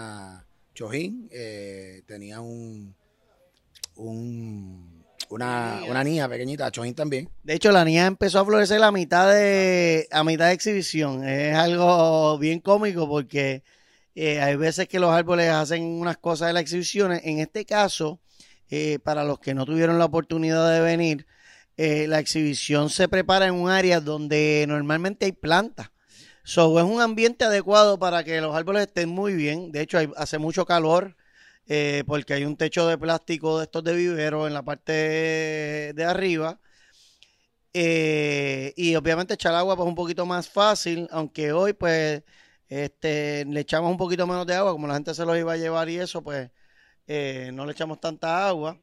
chojín, 0.74 1.28
eh, 1.30 2.02
tenía 2.06 2.40
un, 2.40 2.94
un 3.96 5.00
una, 5.28 5.82
una 5.88 6.02
niña 6.02 6.28
pequeñita, 6.28 6.70
chojín 6.72 6.94
también. 6.94 7.28
De 7.44 7.54
hecho, 7.54 7.70
la 7.70 7.84
niña 7.84 8.06
empezó 8.06 8.40
a 8.40 8.44
florecer 8.44 8.82
a 8.82 8.90
mitad 8.90 9.32
de, 9.32 10.08
a 10.10 10.24
mitad 10.24 10.48
de 10.48 10.54
exhibición. 10.54 11.22
Es 11.22 11.54
algo 11.54 12.36
bien 12.38 12.58
cómico 12.58 13.08
porque 13.08 13.62
eh, 14.16 14.40
hay 14.40 14.56
veces 14.56 14.88
que 14.88 14.98
los 14.98 15.10
árboles 15.12 15.48
hacen 15.50 15.84
unas 15.84 16.18
cosas 16.18 16.48
en 16.48 16.54
las 16.54 16.62
exhibiciones. 16.62 17.20
En 17.24 17.38
este 17.38 17.64
caso, 17.64 18.18
eh, 18.70 18.98
para 19.00 19.24
los 19.24 19.38
que 19.40 19.54
no 19.54 19.66
tuvieron 19.66 19.98
la 19.98 20.06
oportunidad 20.06 20.72
de 20.72 20.80
venir, 20.80 21.26
eh, 21.76 22.06
la 22.08 22.18
exhibición 22.18 22.90
se 22.90 23.08
prepara 23.08 23.46
en 23.46 23.54
un 23.54 23.70
área 23.70 24.00
donde 24.00 24.64
normalmente 24.68 25.26
hay 25.26 25.32
plantas. 25.32 25.90
So, 26.44 26.78
es 26.78 26.84
un 26.84 27.00
ambiente 27.00 27.44
adecuado 27.44 27.98
para 27.98 28.24
que 28.24 28.40
los 28.40 28.54
árboles 28.54 28.86
estén 28.86 29.08
muy 29.08 29.34
bien. 29.34 29.72
De 29.72 29.82
hecho, 29.82 29.98
hace 30.16 30.38
mucho 30.38 30.64
calor 30.66 31.16
eh, 31.72 32.02
porque 32.06 32.34
hay 32.34 32.44
un 32.44 32.56
techo 32.56 32.86
de 32.88 32.98
plástico 32.98 33.58
de 33.58 33.64
estos 33.64 33.84
de 33.84 33.94
vivero 33.94 34.46
en 34.46 34.54
la 34.54 34.62
parte 34.64 34.92
de 35.94 36.04
arriba. 36.04 36.58
Eh, 37.72 38.72
y 38.76 38.96
obviamente 38.96 39.34
echar 39.34 39.54
agua 39.54 39.76
pues 39.76 39.88
un 39.88 39.94
poquito 39.94 40.26
más 40.26 40.48
fácil, 40.48 41.06
aunque 41.12 41.52
hoy 41.52 41.72
pues 41.72 42.22
este, 42.68 43.44
le 43.46 43.60
echamos 43.60 43.90
un 43.90 43.96
poquito 43.96 44.26
menos 44.26 44.46
de 44.46 44.54
agua, 44.54 44.72
como 44.72 44.88
la 44.88 44.94
gente 44.94 45.14
se 45.14 45.24
los 45.24 45.38
iba 45.38 45.52
a 45.52 45.56
llevar 45.56 45.88
y 45.88 45.98
eso, 45.98 46.22
pues 46.22 46.50
eh, 47.10 47.50
no 47.52 47.66
le 47.66 47.72
echamos 47.72 48.00
tanta 48.00 48.46
agua. 48.48 48.78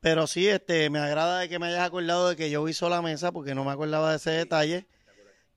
Pero 0.00 0.26
sí, 0.26 0.48
este, 0.48 0.90
me 0.90 0.98
agrada 1.00 1.40
de 1.40 1.48
que 1.48 1.58
me 1.58 1.66
hayas 1.68 1.86
acordado 1.86 2.28
de 2.30 2.36
que 2.36 2.50
yo 2.50 2.68
hizo 2.68 2.88
la 2.88 3.02
mesa, 3.02 3.32
porque 3.32 3.54
no 3.54 3.64
me 3.64 3.72
acordaba 3.72 4.10
de 4.10 4.16
ese 4.16 4.30
detalle. 4.32 4.86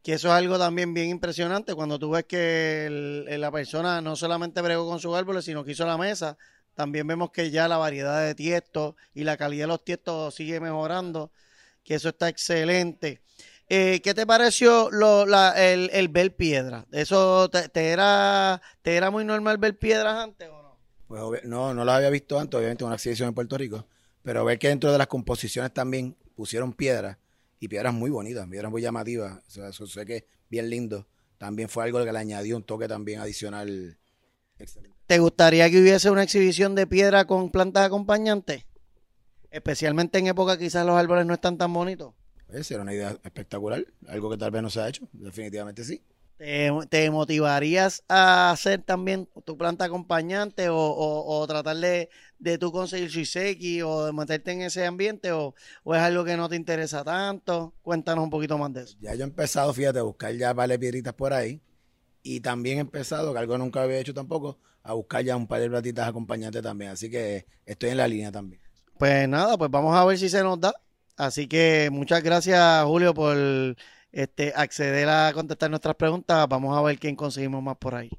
Que 0.03 0.13
eso 0.13 0.27
es 0.29 0.33
algo 0.35 0.59
también 0.59 0.93
bien 0.93 1.09
impresionante 1.09 1.73
cuando 1.75 1.97
tú 1.99 2.11
ves 2.11 2.25
que 2.25 2.85
el- 2.87 3.25
el- 3.27 3.41
la 3.41 3.51
persona 3.51 4.01
no 4.01 4.15
solamente 4.15 4.61
bregó 4.61 4.87
con 4.87 4.99
sus 4.99 5.15
árboles, 5.15 5.45
sino 5.45 5.63
que 5.63 5.71
hizo 5.73 5.85
la 5.85 5.97
mesa. 5.97 6.37
También 6.75 7.07
vemos 7.07 7.31
que 7.31 7.51
ya 7.51 7.67
la 7.67 7.77
variedad 7.77 8.23
de 8.25 8.35
tiestos 8.35 8.95
y 9.13 9.23
la 9.23 9.37
calidad 9.37 9.63
de 9.65 9.67
los 9.69 9.83
tiestos 9.83 10.35
sigue 10.35 10.59
mejorando, 10.59 11.31
que 11.83 11.95
eso 11.95 12.09
está 12.09 12.29
excelente. 12.29 13.21
Eh, 13.69 14.01
¿Qué 14.03 14.13
te 14.13 14.25
pareció 14.27 14.89
lo- 14.91 15.25
la- 15.25 15.53
el, 15.73 15.89
el 15.93 16.07
ver 16.09 16.35
piedras? 16.35 16.85
¿Eso 16.91 17.49
te, 17.49 17.69
te 17.69 17.89
era, 17.91 18.61
te 18.83 18.95
era 18.95 19.11
muy 19.11 19.25
normal 19.25 19.57
ver 19.57 19.77
piedras 19.79 20.15
antes 20.17 20.49
o 20.49 20.61
no? 20.63 20.64
Pues 21.07 21.45
no, 21.45 21.73
no 21.73 21.85
lo 21.85 21.91
había 21.91 22.09
visto 22.09 22.39
antes, 22.39 22.57
obviamente 22.57 22.83
en 22.83 22.87
una 22.87 22.95
exhibición 22.95 23.29
en 23.29 23.35
Puerto 23.35 23.57
Rico, 23.57 23.85
pero 24.23 24.43
ver 24.43 24.57
que 24.57 24.69
dentro 24.69 24.91
de 24.91 24.97
las 24.97 25.07
composiciones 25.07 25.73
también 25.73 26.17
pusieron 26.35 26.73
piedras 26.73 27.17
y 27.59 27.67
piedras 27.67 27.93
muy 27.93 28.09
bonitas, 28.09 28.47
piedras 28.47 28.71
muy 28.71 28.81
llamativas, 28.81 29.39
o 29.47 29.51
sea, 29.51 29.69
eso 29.69 29.87
sé 29.87 30.05
que 30.05 30.17
es 30.17 30.23
bien 30.49 30.69
lindo. 30.69 31.07
También 31.37 31.69
fue 31.69 31.83
algo 31.83 32.03
que 32.03 32.11
le 32.11 32.17
añadió 32.17 32.55
un 32.55 32.63
toque 32.63 32.87
también 32.87 33.19
adicional. 33.19 33.97
Excelente. 34.57 34.95
¿Te 35.05 35.19
gustaría 35.19 35.69
que 35.69 35.81
hubiese 35.81 36.09
una 36.09 36.23
exhibición 36.23 36.73
de 36.75 36.87
piedra 36.87 37.25
con 37.25 37.51
plantas 37.51 37.85
acompañantes? 37.85 38.65
Especialmente 39.51 40.17
en 40.17 40.27
época 40.27 40.57
quizás 40.57 40.85
los 40.85 40.95
árboles 40.95 41.25
no 41.25 41.33
están 41.33 41.57
tan 41.57 41.71
bonitos. 41.73 42.13
Esa 42.49 42.75
era 42.75 42.83
una 42.83 42.93
idea 42.93 43.17
espectacular, 43.23 43.85
algo 44.07 44.29
que 44.29 44.37
tal 44.37 44.51
vez 44.51 44.61
no 44.61 44.69
se 44.69 44.79
ha 44.79 44.87
hecho, 44.87 45.07
definitivamente 45.11 45.83
sí. 45.83 46.01
¿Te, 46.37 46.69
te 46.89 47.09
motivarías 47.11 48.03
a 48.09 48.51
hacer 48.51 48.83
también 48.83 49.29
tu 49.45 49.57
planta 49.57 49.85
acompañante 49.85 50.67
o, 50.69 50.75
o- 50.77 51.39
o 51.41 51.47
tratar 51.47 51.77
de, 51.77 52.09
de 52.39 52.57
tú 52.57 52.71
conseguir 52.73 53.09
Suiseki 53.09 53.81
o 53.81 54.05
de 54.05 54.11
meterte 54.13 54.51
en 54.51 54.61
ese 54.61 54.85
ambiente 54.85 55.31
o, 55.31 55.55
o 55.83 55.95
es 55.95 56.01
algo 56.01 56.25
que 56.25 56.35
no 56.35 56.49
te 56.49 56.57
interesa 56.57 57.03
tanto? 57.05 57.73
Cuéntanos 57.81 58.23
un 58.25 58.29
poquito 58.29 58.57
más 58.57 58.73
de 58.73 58.83
eso. 58.83 58.97
Ya 58.99 59.13
yo 59.15 59.21
he 59.23 59.27
empezado, 59.27 59.73
fíjate, 59.73 59.99
a 59.99 60.03
buscar 60.03 60.33
ya 60.35 60.53
de 60.53 60.79
piedritas 60.79 61.13
por 61.13 61.33
ahí 61.33 61.61
y 62.23 62.41
también 62.41 62.77
he 62.79 62.81
empezado, 62.81 63.33
que 63.33 63.39
algo 63.39 63.57
nunca 63.57 63.83
había 63.83 63.99
hecho 63.99 64.13
tampoco, 64.13 64.59
a 64.83 64.93
buscar 64.93 65.23
ya 65.25 65.35
un 65.37 65.47
par 65.47 65.61
de 65.61 65.69
platitas 65.69 66.07
acompañantes 66.09 66.61
también, 66.63 66.91
así 66.91 67.09
que 67.11 67.47
estoy 67.65 67.91
en 67.91 67.97
la 67.97 68.07
línea 68.07 68.31
también. 68.31 68.61
Pues 68.97 69.27
nada, 69.27 69.57
pues 69.57 69.69
vamos 69.71 69.95
a 69.95 70.05
ver 70.05 70.17
si 70.17 70.29
se 70.29 70.41
nos 70.43 70.59
da. 70.59 70.73
Así 71.17 71.47
que 71.47 71.89
muchas 71.91 72.23
gracias, 72.23 72.83
Julio, 72.85 73.13
por 73.13 73.35
este, 74.15 74.53
acceder 74.55 75.09
a 75.09 75.33
contestar 75.33 75.69
nuestras 75.69 75.95
preguntas. 75.95 76.47
Vamos 76.47 76.75
a 76.75 76.81
ver 76.81 76.97
quién 76.97 77.15
conseguimos 77.15 77.61
más 77.61 77.75
por 77.77 77.95
ahí. 77.95 78.09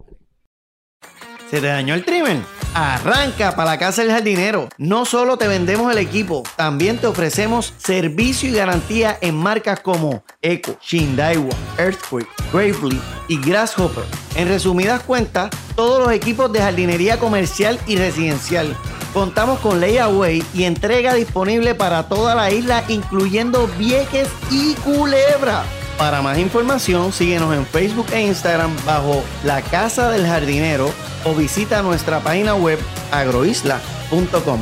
¿Se 1.50 1.60
te 1.60 1.68
dañó 1.68 1.94
el 1.94 2.04
trimmer? 2.04 2.38
Arranca 2.74 3.54
para 3.54 3.70
la 3.70 3.78
casa 3.78 4.02
del 4.02 4.10
jardinero. 4.10 4.68
No 4.78 5.06
solo 5.06 5.38
te 5.38 5.48
vendemos 5.48 5.90
el 5.90 5.98
equipo, 5.98 6.42
también 6.56 6.98
te 6.98 7.06
ofrecemos 7.06 7.72
servicio 7.78 8.50
y 8.50 8.52
garantía 8.52 9.16
en 9.20 9.36
marcas 9.36 9.80
como 9.80 10.22
Eco, 10.42 10.76
Shindaiwa, 10.82 11.54
Earthquake, 11.78 12.28
Gravely 12.52 13.00
y 13.28 13.40
Grasshopper. 13.40 14.04
En 14.34 14.48
resumidas 14.48 15.02
cuentas, 15.04 15.50
todos 15.76 16.04
los 16.04 16.12
equipos 16.12 16.52
de 16.52 16.60
jardinería 16.60 17.18
comercial 17.18 17.78
y 17.86 17.96
residencial. 17.96 18.76
Contamos 19.14 19.60
con 19.60 19.80
layaway 19.80 20.42
y 20.52 20.64
entrega 20.64 21.14
disponible 21.14 21.74
para 21.74 22.08
toda 22.08 22.34
la 22.34 22.50
isla, 22.50 22.84
incluyendo 22.88 23.66
Vieques 23.78 24.28
y 24.50 24.74
Culebra. 24.74 25.64
Para 25.98 26.20
más 26.20 26.38
información, 26.38 27.10
síguenos 27.10 27.54
en 27.54 27.64
Facebook 27.64 28.08
e 28.12 28.20
Instagram 28.20 28.76
bajo 28.84 29.22
La 29.44 29.62
Casa 29.62 30.10
del 30.10 30.26
Jardinero 30.26 30.90
o 31.24 31.34
visita 31.34 31.80
nuestra 31.80 32.20
página 32.20 32.54
web 32.54 32.78
agroisla.com. 33.10 34.60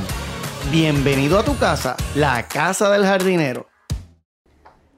Bienvenido 0.70 1.37
a 1.37 1.44
tu 1.44 1.59
casa, 1.59 1.97
La 2.14 2.47
Casa 2.47 2.88
del 2.90 3.05
Jardinero. 3.05 3.66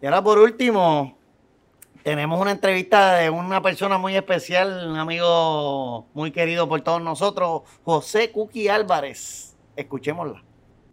Y 0.03 0.05
ahora 0.05 0.23
por 0.23 0.39
último, 0.39 1.17
tenemos 2.03 2.39
una 2.39 2.51
entrevista 2.51 3.15
de 3.15 3.31
una 3.31 3.63
persona 3.63 3.97
muy 3.97 4.15
especial, 4.15 4.91
un 4.91 4.99
amigo 4.99 6.07
muy 6.13 6.33
querido 6.33 6.69
por 6.69 6.83
todos 6.83 7.01
nosotros, 7.01 7.63
José 7.83 8.31
Cuqui 8.31 8.69
Álvarez. 8.69 9.57
Escuchémosla. 9.75 10.45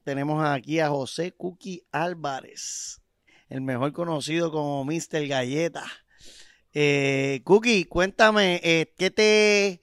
Tenemos 0.05 0.41
aquí 0.45 0.79
a 0.79 0.87
José 0.87 1.33
Cuqui 1.33 1.85
Álvarez. 1.91 3.02
El 3.49 3.61
mejor 3.61 3.93
conocido 3.93 4.51
como 4.51 4.83
Mr. 4.85 5.27
Galleta. 5.27 5.85
Eh, 6.73 7.41
Cookie, 7.43 7.85
cuéntame, 7.85 8.59
eh, 8.63 8.93
¿qué 8.97 9.11
te 9.11 9.81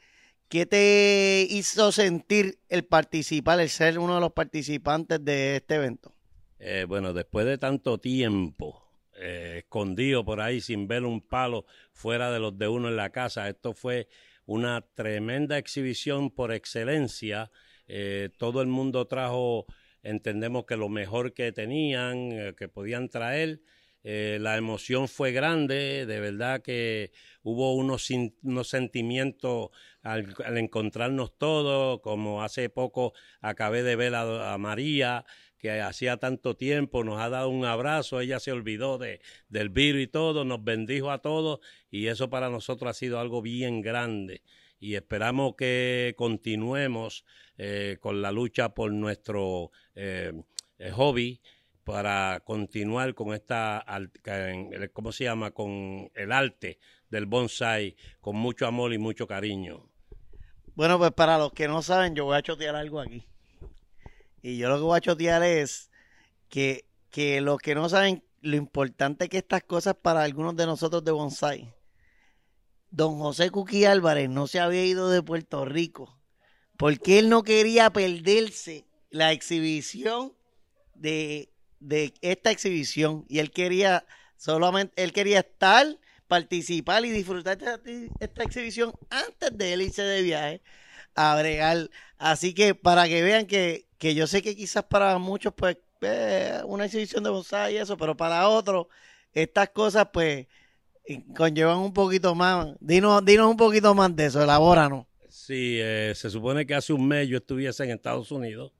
¿Qué 0.51 0.67
te 0.67 1.47
hizo 1.49 1.93
sentir 1.93 2.59
el 2.69 2.85
participar, 2.85 3.61
el 3.61 3.69
ser 3.69 4.01
uno 4.01 4.17
de 4.17 4.21
los 4.21 4.33
participantes 4.33 5.25
de 5.25 5.55
este 5.55 5.77
evento? 5.77 6.13
Eh, 6.59 6.87
bueno, 6.89 7.13
después 7.13 7.47
de 7.47 7.57
tanto 7.57 7.99
tiempo 7.99 8.85
eh, 9.15 9.59
escondido 9.59 10.25
por 10.25 10.41
ahí 10.41 10.61
sin 10.61 10.89
ver 10.89 11.05
un 11.05 11.21
palo 11.21 11.67
fuera 11.93 12.33
de 12.33 12.41
los 12.41 12.59
de 12.59 12.67
uno 12.67 12.89
en 12.89 12.97
la 12.97 13.11
casa, 13.11 13.49
esto 13.49 13.75
fue 13.75 14.09
una 14.45 14.81
tremenda 14.81 15.57
exhibición 15.57 16.33
por 16.33 16.53
excelencia. 16.53 17.53
Eh, 17.87 18.31
todo 18.37 18.61
el 18.61 18.67
mundo 18.67 19.07
trajo, 19.07 19.67
entendemos 20.03 20.65
que 20.67 20.77
lo 20.77 20.89
mejor 20.89 21.33
que 21.33 21.53
tenían, 21.53 22.55
que 22.57 22.69
podían 22.69 23.09
traer. 23.09 23.61
la 24.03 24.57
emoción 24.57 25.09
fue 25.09 25.33
grande, 25.33 26.07
de 26.07 26.21
verdad 26.21 26.63
que 26.63 27.13
hubo 27.43 27.75
unos, 27.75 28.09
unos 28.43 28.69
sentimientos 28.69 29.71
al, 30.03 30.35
encontrarnos 30.57 31.37
todos, 31.37 32.01
como 32.01 32.43
hace 32.43 32.69
poco 32.71 33.13
acabé 33.41 33.83
de 33.83 33.97
ver 33.97 34.15
a, 34.15 34.57
María, 34.59 35.25
que 35.59 35.81
hacía 35.83 36.17
tanto 36.17 36.57
tiempo, 36.57 37.05
nos 37.05 37.21
ha 37.21 37.29
dado 37.29 37.51
un 37.51 37.67
abrazo, 37.67 38.21
ella 38.21 38.41
se 38.41 38.53
olvidó 38.53 38.97
de, 38.97 39.21
del 39.49 39.69
virus 39.69 40.03
y 40.03 40.07
todo, 40.07 40.45
nos 40.45 40.65
bendijo 40.65 41.11
a 41.11 41.19
todos 41.19 41.61
y 41.91 42.07
eso 42.07 42.31
para 42.31 42.49
nosotros 42.49 42.91
ha 42.91 42.95
sido 42.95 43.21
algo 43.21 43.43
bien 43.43 43.83
grande 43.83 44.43
y 44.81 44.95
esperamos 44.95 45.55
que 45.57 46.15
continuemos 46.17 47.25
eh, 47.59 47.99
con 48.01 48.23
la 48.23 48.33
lucha 48.33 48.71
por 48.71 48.91
nuestro 48.93 49.71
eh, 49.95 50.33
eh, 50.79 50.91
hobby 50.91 51.41
para 51.85 52.41
continuar 52.45 53.15
con 53.15 53.35
esta, 53.35 53.85
¿cómo 54.93 55.13
se 55.13 55.25
llama? 55.25 55.51
Con 55.51 56.11
el 56.15 56.33
arte 56.33 56.79
del 57.11 57.27
bonsai, 57.27 57.97
con 58.21 58.37
mucho 58.37 58.67
amor 58.67 58.93
y 58.93 58.99
mucho 58.99 59.27
cariño. 59.27 59.91
Bueno, 60.75 60.99
pues 60.99 61.11
para 61.11 61.37
los 61.37 61.53
que 61.53 61.69
no 61.69 61.83
saben, 61.83 62.15
yo 62.15 62.25
voy 62.25 62.37
a 62.37 62.43
chotear 62.43 62.77
algo 62.77 63.01
aquí. 63.01 63.27
Y 64.41 64.57
yo 64.57 64.69
lo 64.69 64.77
que 64.77 64.83
voy 64.83 64.97
a 64.97 65.01
chotear 65.01 65.43
es 65.43 65.91
que, 66.49 66.87
que 67.11 67.41
los 67.41 67.59
que 67.59 67.75
no 67.75 67.89
saben 67.89 68.23
lo 68.41 68.57
importante 68.57 69.29
que 69.29 69.39
estas 69.39 69.65
cosas 69.65 69.95
para 70.01 70.23
algunos 70.23 70.57
de 70.57 70.67
nosotros 70.67 71.05
de 71.05 71.13
bonsai. 71.13 71.75
Don 72.91 73.19
José 73.19 73.51
Cuqui 73.51 73.85
Álvarez 73.85 74.29
no 74.29 74.47
se 74.47 74.61
había 74.61 74.85
ido 74.85 75.11
de 75.11 75.23
Puerto 75.23 75.65
Rico 75.65 76.21
porque 76.81 77.19
él 77.19 77.29
no 77.29 77.43
quería 77.43 77.91
perderse 77.91 78.87
la 79.11 79.33
exhibición 79.33 80.33
de, 80.95 81.51
de 81.79 82.15
esta 82.23 82.51
exhibición 82.51 83.27
y 83.29 83.41
él 83.41 83.51
quería 83.51 84.07
solamente, 84.39 85.03
él 85.03 85.13
quería 85.13 85.41
estar 85.41 85.99
participar 86.27 87.05
y 87.05 87.11
disfrutar 87.11 87.59
de 87.59 88.09
esta, 88.21 88.45
exhibición 88.45 88.95
antes 89.11 89.51
de 89.59 89.73
él 89.75 89.83
irse 89.83 90.03
de 90.03 90.23
viaje 90.23 90.63
a 91.15 91.37
bregar. 91.37 91.91
Así 92.17 92.55
que 92.55 92.75
para 92.75 93.09
que 93.09 93.23
vean 93.23 93.47
que, 93.47 93.87
que 93.99 94.15
yo 94.15 94.27
sé 94.27 94.41
que 94.41 94.57
quizás 94.57 94.85
para 94.85 95.19
muchos, 95.19 95.53
pues, 95.55 95.77
eh, 96.01 96.63
una 96.65 96.87
exhibición 96.87 97.25
de 97.25 97.31
bonsai 97.31 97.75
y 97.75 97.77
eso, 97.77 97.99
pero 97.99 98.17
para 98.17 98.49
otros, 98.49 98.87
estas 99.35 99.69
cosas, 99.71 100.09
pues, 100.13 100.47
conllevan 101.37 101.79
un 101.79 101.93
poquito 101.93 102.35
más. 102.35 102.69
Dinos, 102.81 103.25
dinos 103.25 103.51
un 103.51 103.57
poquito 103.57 103.95
más 103.95 104.15
de 104.15 104.27
eso, 104.27 104.43
elabóranos. 104.43 105.07
Sí, 105.29 105.79
eh, 105.81 106.13
se 106.15 106.29
supone 106.29 106.67
que 106.67 106.75
hace 106.75 106.93
un 106.93 107.07
mes 107.07 107.29
yo 107.29 107.39
estuviese 107.39 107.85
en 107.85 107.91
Estados 107.91 108.33
Unidos, 108.33 108.73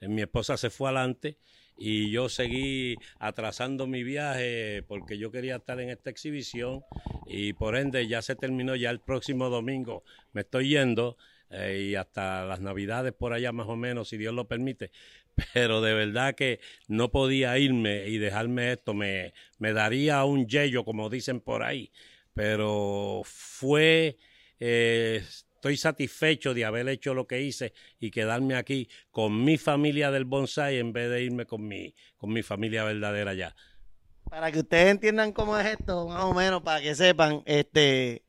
mi 0.00 0.22
esposa 0.22 0.56
se 0.56 0.70
fue 0.70 0.88
adelante 0.88 1.38
y 1.76 2.10
yo 2.10 2.28
seguí 2.28 2.96
atrasando 3.18 3.86
mi 3.86 4.02
viaje 4.02 4.82
porque 4.86 5.18
yo 5.18 5.30
quería 5.30 5.56
estar 5.56 5.80
en 5.80 5.90
esta 5.90 6.10
exhibición 6.10 6.84
y 7.26 7.52
por 7.52 7.76
ende 7.76 8.06
ya 8.06 8.22
se 8.22 8.36
terminó, 8.36 8.76
ya 8.76 8.90
el 8.90 9.00
próximo 9.00 9.50
domingo 9.50 10.04
me 10.32 10.42
estoy 10.42 10.70
yendo 10.70 11.16
eh, 11.50 11.88
y 11.90 11.94
hasta 11.94 12.44
las 12.44 12.60
navidades 12.60 13.12
por 13.12 13.32
allá 13.32 13.52
más 13.52 13.68
o 13.68 13.76
menos, 13.76 14.08
si 14.08 14.16
Dios 14.16 14.34
lo 14.34 14.48
permite, 14.48 14.90
pero 15.54 15.80
de 15.80 15.94
verdad 15.94 16.34
que 16.34 16.60
no 16.88 17.10
podía 17.10 17.58
irme 17.58 18.08
y 18.08 18.18
dejarme 18.18 18.72
esto, 18.72 18.94
me, 18.94 19.32
me 19.58 19.72
daría 19.72 20.24
un 20.24 20.46
yello 20.46 20.84
como 20.84 21.10
dicen 21.10 21.40
por 21.40 21.62
ahí, 21.62 21.90
pero 22.34 23.22
fue... 23.24 24.16
Eh, 24.58 25.22
estoy 25.66 25.76
satisfecho 25.76 26.54
de 26.54 26.64
haber 26.64 26.88
hecho 26.88 27.12
lo 27.12 27.26
que 27.26 27.42
hice 27.42 27.72
y 27.98 28.12
quedarme 28.12 28.54
aquí 28.54 28.88
con 29.10 29.44
mi 29.44 29.58
familia 29.58 30.12
del 30.12 30.24
bonsai 30.24 30.78
en 30.78 30.92
vez 30.92 31.10
de 31.10 31.24
irme 31.24 31.44
con 31.44 31.66
mi, 31.66 31.92
con 32.16 32.32
mi 32.32 32.44
familia 32.44 32.84
verdadera 32.84 33.34
ya. 33.34 33.56
Para 34.30 34.52
que 34.52 34.60
ustedes 34.60 34.90
entiendan 34.90 35.32
cómo 35.32 35.58
es 35.58 35.66
esto, 35.66 36.06
más 36.06 36.24
o 36.24 36.34
menos, 36.34 36.62
para 36.62 36.80
que 36.80 36.94
sepan, 36.94 37.42
este, 37.46 38.22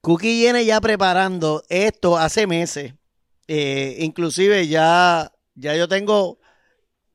Cookie 0.00 0.40
viene 0.40 0.64
ya 0.64 0.80
preparando 0.80 1.62
esto 1.68 2.16
hace 2.16 2.46
meses. 2.46 2.94
Eh, 3.48 3.96
inclusive 4.00 4.68
ya, 4.68 5.32
ya 5.54 5.76
yo 5.76 5.88
tengo 5.88 6.38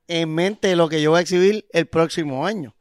en 0.07 0.33
mente 0.33 0.75
lo 0.75 0.89
que 0.89 1.01
yo 1.01 1.11
voy 1.11 1.19
a 1.19 1.21
exhibir 1.21 1.65
el 1.71 1.87
próximo 1.87 2.45
año. 2.45 2.75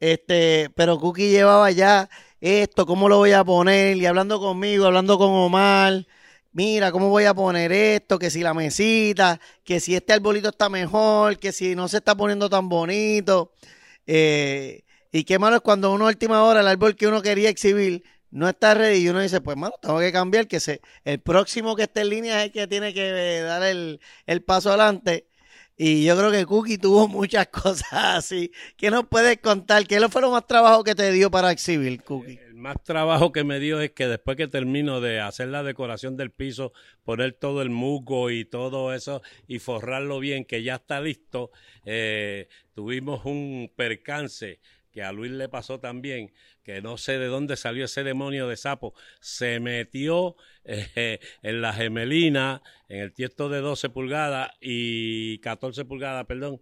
Este, 0.00 0.70
pero 0.76 0.98
Cookie 0.98 1.30
llevaba 1.30 1.70
ya 1.70 2.08
esto, 2.40 2.86
cómo 2.86 3.08
lo 3.08 3.18
voy 3.18 3.32
a 3.32 3.44
poner, 3.44 3.96
y 3.96 4.06
hablando 4.06 4.40
conmigo, 4.40 4.86
hablando 4.86 5.18
con 5.18 5.30
Omar, 5.30 6.06
mira, 6.52 6.92
cómo 6.92 7.08
voy 7.10 7.24
a 7.24 7.34
poner 7.34 7.72
esto, 7.72 8.18
que 8.18 8.30
si 8.30 8.42
la 8.42 8.54
mesita, 8.54 9.40
que 9.64 9.80
si 9.80 9.94
este 9.94 10.12
arbolito 10.12 10.50
está 10.50 10.68
mejor, 10.68 11.38
que 11.38 11.52
si 11.52 11.74
no 11.74 11.88
se 11.88 11.98
está 11.98 12.16
poniendo 12.16 12.48
tan 12.48 12.68
bonito. 12.68 13.52
Eh, 14.06 14.84
y 15.12 15.24
qué 15.24 15.38
malo 15.38 15.56
es 15.56 15.62
cuando 15.62 15.92
uno 15.92 16.06
a 16.06 16.08
última 16.08 16.42
hora, 16.44 16.60
el 16.60 16.68
árbol 16.68 16.96
que 16.96 17.06
uno 17.06 17.22
quería 17.22 17.48
exhibir, 17.48 18.04
no 18.30 18.48
está 18.48 18.74
ready 18.74 18.98
y 18.98 19.08
uno 19.08 19.20
dice, 19.20 19.40
pues 19.40 19.56
malo, 19.56 19.74
tengo 19.80 19.98
que 20.00 20.12
cambiar, 20.12 20.46
que 20.46 20.60
se, 20.60 20.80
el 21.04 21.20
próximo 21.20 21.76
que 21.76 21.84
esté 21.84 22.02
en 22.02 22.10
línea 22.10 22.40
es 22.40 22.46
el 22.46 22.52
que 22.52 22.66
tiene 22.66 22.92
que 22.92 23.40
dar 23.40 23.62
el, 23.62 24.00
el 24.26 24.42
paso 24.42 24.70
adelante. 24.70 25.26
Y 25.80 26.04
yo 26.04 26.16
creo 26.16 26.32
que 26.32 26.44
Cookie 26.44 26.76
tuvo 26.76 27.06
muchas 27.08 27.46
cosas 27.46 27.92
así. 27.92 28.50
¿Qué 28.76 28.90
nos 28.90 29.06
puedes 29.06 29.38
contar? 29.38 29.86
¿Qué 29.86 30.00
fue 30.08 30.20
lo 30.20 30.32
más 30.32 30.44
trabajo 30.46 30.82
que 30.82 30.96
te 30.96 31.12
dio 31.12 31.30
para 31.30 31.52
exhibir, 31.52 32.02
Cookie? 32.02 32.40
El 32.48 32.54
más 32.54 32.82
trabajo 32.82 33.30
que 33.30 33.44
me 33.44 33.60
dio 33.60 33.80
es 33.80 33.92
que 33.92 34.08
después 34.08 34.36
que 34.36 34.48
termino 34.48 35.00
de 35.00 35.20
hacer 35.20 35.48
la 35.48 35.62
decoración 35.62 36.16
del 36.16 36.32
piso, 36.32 36.72
poner 37.04 37.32
todo 37.34 37.62
el 37.62 37.70
musgo 37.70 38.30
y 38.30 38.44
todo 38.44 38.92
eso 38.92 39.22
y 39.46 39.60
forrarlo 39.60 40.18
bien, 40.18 40.44
que 40.44 40.64
ya 40.64 40.74
está 40.74 41.00
listo, 41.00 41.52
eh, 41.84 42.48
tuvimos 42.74 43.24
un 43.24 43.70
percance 43.76 44.58
que 44.98 45.04
a 45.04 45.12
Luis 45.12 45.30
le 45.30 45.48
pasó 45.48 45.78
también, 45.78 46.32
que 46.64 46.82
no 46.82 46.98
sé 46.98 47.20
de 47.20 47.26
dónde 47.26 47.54
salió 47.56 47.84
ese 47.84 48.02
demonio 48.02 48.48
de 48.48 48.56
sapo, 48.56 48.94
se 49.20 49.60
metió 49.60 50.34
eh, 50.64 51.20
en 51.42 51.62
la 51.62 51.72
gemelina, 51.72 52.62
en 52.88 53.02
el 53.02 53.12
tiesto 53.12 53.48
de 53.48 53.60
12 53.60 53.90
pulgadas 53.90 54.50
y 54.60 55.38
14 55.38 55.84
pulgadas, 55.84 56.26
perdón, 56.26 56.60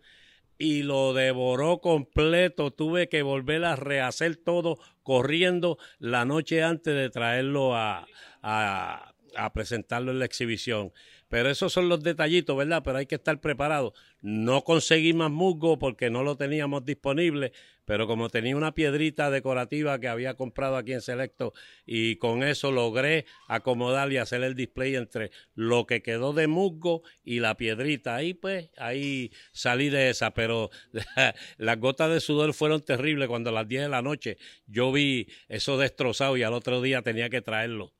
y 0.58 0.82
lo 0.82 1.14
devoró 1.14 1.80
completo. 1.80 2.72
Tuve 2.72 3.08
que 3.08 3.22
volver 3.22 3.64
a 3.64 3.74
rehacer 3.74 4.36
todo 4.36 4.78
corriendo 5.02 5.78
la 5.98 6.26
noche 6.26 6.62
antes 6.62 6.94
de 6.94 7.08
traerlo 7.08 7.74
a, 7.74 8.06
a, 8.42 9.14
a 9.34 9.52
presentarlo 9.54 10.12
en 10.12 10.18
la 10.18 10.26
exhibición. 10.26 10.92
Pero 11.28 11.50
esos 11.50 11.72
son 11.72 11.88
los 11.88 12.02
detallitos, 12.02 12.56
¿verdad? 12.56 12.82
Pero 12.84 12.98
hay 12.98 13.06
que 13.06 13.16
estar 13.16 13.40
preparado. 13.40 13.94
No 14.20 14.62
conseguí 14.62 15.12
más 15.12 15.30
musgo 15.30 15.78
porque 15.78 16.08
no 16.08 16.22
lo 16.22 16.36
teníamos 16.36 16.84
disponible, 16.84 17.52
pero 17.84 18.06
como 18.06 18.28
tenía 18.28 18.56
una 18.56 18.74
piedrita 18.74 19.30
decorativa 19.30 19.98
que 19.98 20.08
había 20.08 20.34
comprado 20.34 20.76
aquí 20.76 20.92
en 20.92 21.00
Selecto 21.00 21.52
y 21.84 22.16
con 22.16 22.42
eso 22.42 22.70
logré 22.70 23.26
acomodar 23.48 24.12
y 24.12 24.18
hacer 24.18 24.42
el 24.42 24.54
display 24.54 24.94
entre 24.94 25.30
lo 25.54 25.86
que 25.86 26.02
quedó 26.02 26.32
de 26.32 26.46
musgo 26.46 27.02
y 27.24 27.40
la 27.40 27.56
piedrita. 27.56 28.14
Ahí 28.14 28.34
pues, 28.34 28.70
ahí 28.76 29.32
salí 29.52 29.88
de 29.88 30.10
esa, 30.10 30.32
pero 30.32 30.70
las 31.58 31.80
gotas 31.80 32.10
de 32.10 32.20
sudor 32.20 32.54
fueron 32.54 32.84
terribles 32.84 33.28
cuando 33.28 33.50
a 33.50 33.52
las 33.52 33.68
10 33.68 33.82
de 33.82 33.88
la 33.88 34.02
noche 34.02 34.38
yo 34.66 34.92
vi 34.92 35.28
eso 35.48 35.76
destrozado 35.76 36.36
y 36.36 36.44
al 36.44 36.52
otro 36.52 36.80
día 36.82 37.02
tenía 37.02 37.28
que 37.30 37.42
traerlo. 37.42 37.92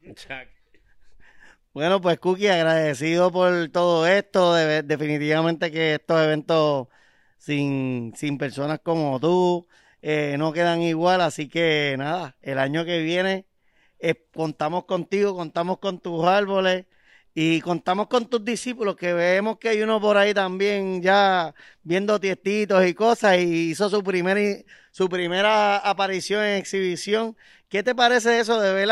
Bueno, 1.72 2.00
pues 2.00 2.18
Cookie, 2.18 2.48
agradecido 2.48 3.30
por 3.30 3.68
todo 3.70 4.06
esto. 4.06 4.54
definitivamente 4.54 5.70
que 5.70 5.94
estos 5.94 6.20
eventos 6.20 6.88
sin, 7.38 8.12
sin 8.16 8.38
personas 8.38 8.80
como 8.82 9.20
tú 9.20 9.68
eh, 10.02 10.34
no 10.38 10.52
quedan 10.52 10.82
igual. 10.82 11.20
Así 11.20 11.48
que 11.48 11.94
nada, 11.98 12.36
el 12.42 12.58
año 12.58 12.84
que 12.84 12.98
viene 13.02 13.46
eh, 14.00 14.16
contamos 14.34 14.84
contigo, 14.86 15.34
contamos 15.36 15.78
con 15.78 16.00
tus 16.00 16.24
árboles 16.26 16.86
y 17.34 17.60
contamos 17.60 18.08
con 18.08 18.28
tus 18.28 18.44
discípulos, 18.44 18.96
que 18.96 19.12
vemos 19.12 19.58
que 19.58 19.68
hay 19.70 19.82
uno 19.82 20.00
por 20.00 20.16
ahí 20.16 20.34
también 20.34 21.02
ya 21.02 21.54
viendo 21.82 22.18
tiestitos 22.20 22.84
y 22.86 22.94
cosas 22.94 23.38
y 23.38 23.70
hizo 23.70 23.88
su, 23.90 24.02
primer, 24.02 24.64
su 24.90 25.08
primera 25.08 25.78
aparición 25.78 26.44
en 26.44 26.56
exhibición. 26.58 27.36
¿Qué 27.68 27.82
te 27.84 27.94
parece 27.94 28.40
eso 28.40 28.60
de 28.60 28.74
ver 28.74 28.88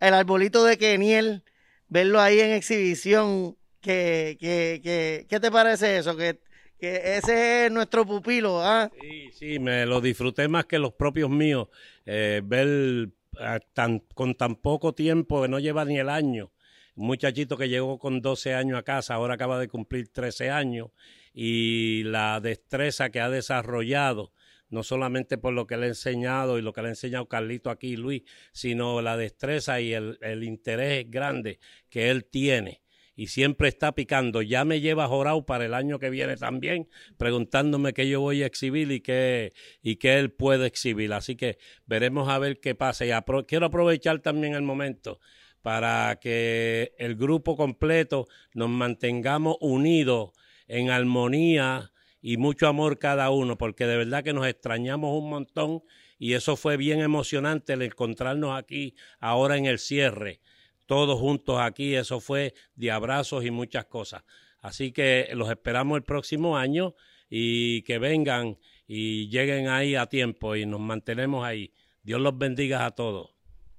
el 0.00 0.14
arbolito 0.14 0.64
de 0.64 0.78
Keniel? 0.78 1.42
Verlo 1.88 2.20
ahí 2.20 2.40
en 2.40 2.52
exhibición, 2.52 3.56
¿qué, 3.80 4.36
qué, 4.40 4.80
qué, 4.82 5.26
qué 5.28 5.40
te 5.40 5.50
parece 5.50 5.98
eso? 5.98 6.16
¿Qué, 6.16 6.38
que 6.78 7.16
ese 7.16 7.66
es 7.66 7.72
nuestro 7.72 8.04
pupilo, 8.06 8.60
¿ah? 8.62 8.90
Sí, 9.00 9.30
sí, 9.32 9.58
me 9.58 9.86
lo 9.86 10.00
disfruté 10.00 10.48
más 10.48 10.66
que 10.66 10.78
los 10.78 10.92
propios 10.92 11.30
míos. 11.30 11.68
eh, 12.04 12.42
ver 12.44 13.08
ah, 13.38 13.58
tan, 13.72 14.00
con 14.14 14.34
tan 14.34 14.56
poco 14.56 14.94
tiempo, 14.94 15.42
que 15.42 15.48
no 15.48 15.58
lleva 15.58 15.84
ni 15.84 15.98
el 15.98 16.08
año. 16.08 16.50
Un 16.94 17.06
muchachito 17.06 17.56
que 17.56 17.68
llegó 17.68 17.98
con 17.98 18.20
12 18.20 18.54
años 18.54 18.78
a 18.78 18.82
casa, 18.82 19.14
ahora 19.14 19.34
acaba 19.34 19.58
de 19.58 19.68
cumplir 19.68 20.08
13 20.08 20.50
años, 20.50 20.88
y 21.34 22.02
la 22.04 22.40
destreza 22.40 23.10
que 23.10 23.20
ha 23.20 23.28
desarrollado, 23.28 24.32
no 24.68 24.82
solamente 24.82 25.38
por 25.38 25.52
lo 25.52 25.66
que 25.66 25.76
le 25.76 25.86
ha 25.86 25.88
enseñado 25.88 26.58
y 26.58 26.62
lo 26.62 26.72
que 26.72 26.82
le 26.82 26.88
ha 26.88 26.90
enseñado 26.90 27.28
Carlito 27.28 27.70
aquí 27.70 27.96
Luis, 27.96 28.22
sino 28.52 29.00
la 29.02 29.16
destreza 29.16 29.80
y 29.80 29.92
el, 29.92 30.18
el 30.22 30.44
interés 30.44 31.10
grande 31.10 31.58
que 31.88 32.10
él 32.10 32.24
tiene 32.24 32.82
y 33.16 33.28
siempre 33.28 33.68
está 33.68 33.92
picando. 33.92 34.42
Ya 34.42 34.64
me 34.64 34.80
lleva 34.80 35.08
jorado 35.08 35.44
para 35.46 35.64
el 35.64 35.74
año 35.74 35.98
que 35.98 36.10
viene 36.10 36.36
también, 36.36 36.88
preguntándome 37.16 37.94
qué 37.94 38.08
yo 38.08 38.20
voy 38.20 38.42
a 38.42 38.46
exhibir 38.46 38.92
y 38.92 39.00
qué, 39.00 39.54
y 39.82 39.96
qué 39.96 40.18
él 40.18 40.30
puede 40.30 40.66
exhibir. 40.66 41.12
Así 41.14 41.34
que 41.34 41.58
veremos 41.86 42.28
a 42.28 42.38
ver 42.38 42.60
qué 42.60 42.74
pasa. 42.74 43.06
Y 43.06 43.10
quiero 43.46 43.66
aprovechar 43.66 44.20
también 44.20 44.54
el 44.54 44.62
momento 44.62 45.18
para 45.62 46.18
que 46.20 46.92
el 46.98 47.16
grupo 47.16 47.56
completo 47.56 48.28
nos 48.54 48.68
mantengamos 48.68 49.56
unidos 49.60 50.30
en 50.68 50.90
armonía 50.90 51.90
y 52.26 52.38
mucho 52.38 52.66
amor 52.66 52.98
cada 52.98 53.30
uno, 53.30 53.56
porque 53.56 53.86
de 53.86 53.96
verdad 53.96 54.24
que 54.24 54.32
nos 54.32 54.46
extrañamos 54.46 55.16
un 55.16 55.30
montón 55.30 55.82
y 56.18 56.32
eso 56.32 56.56
fue 56.56 56.76
bien 56.76 57.00
emocionante 57.00 57.74
el 57.74 57.82
encontrarnos 57.82 58.58
aquí 58.58 58.94
ahora 59.20 59.56
en 59.56 59.66
el 59.66 59.78
cierre 59.78 60.40
todos 60.86 61.18
juntos 61.18 61.60
aquí, 61.60 61.94
eso 61.94 62.20
fue 62.20 62.54
de 62.74 62.90
abrazos 62.90 63.44
y 63.44 63.50
muchas 63.50 63.84
cosas. 63.86 64.22
Así 64.60 64.92
que 64.92 65.28
los 65.34 65.50
esperamos 65.50 65.96
el 65.96 66.04
próximo 66.04 66.56
año 66.56 66.94
y 67.28 67.82
que 67.82 67.98
vengan 67.98 68.58
y 68.86 69.28
lleguen 69.28 69.68
ahí 69.68 69.96
a 69.96 70.06
tiempo 70.06 70.56
y 70.56 70.64
nos 70.64 70.80
mantenemos 70.80 71.44
ahí. 71.44 71.72
Dios 72.02 72.20
los 72.20 72.38
bendiga 72.38 72.86
a 72.86 72.92
todos. 72.92 73.30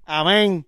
Amén. 0.04 0.66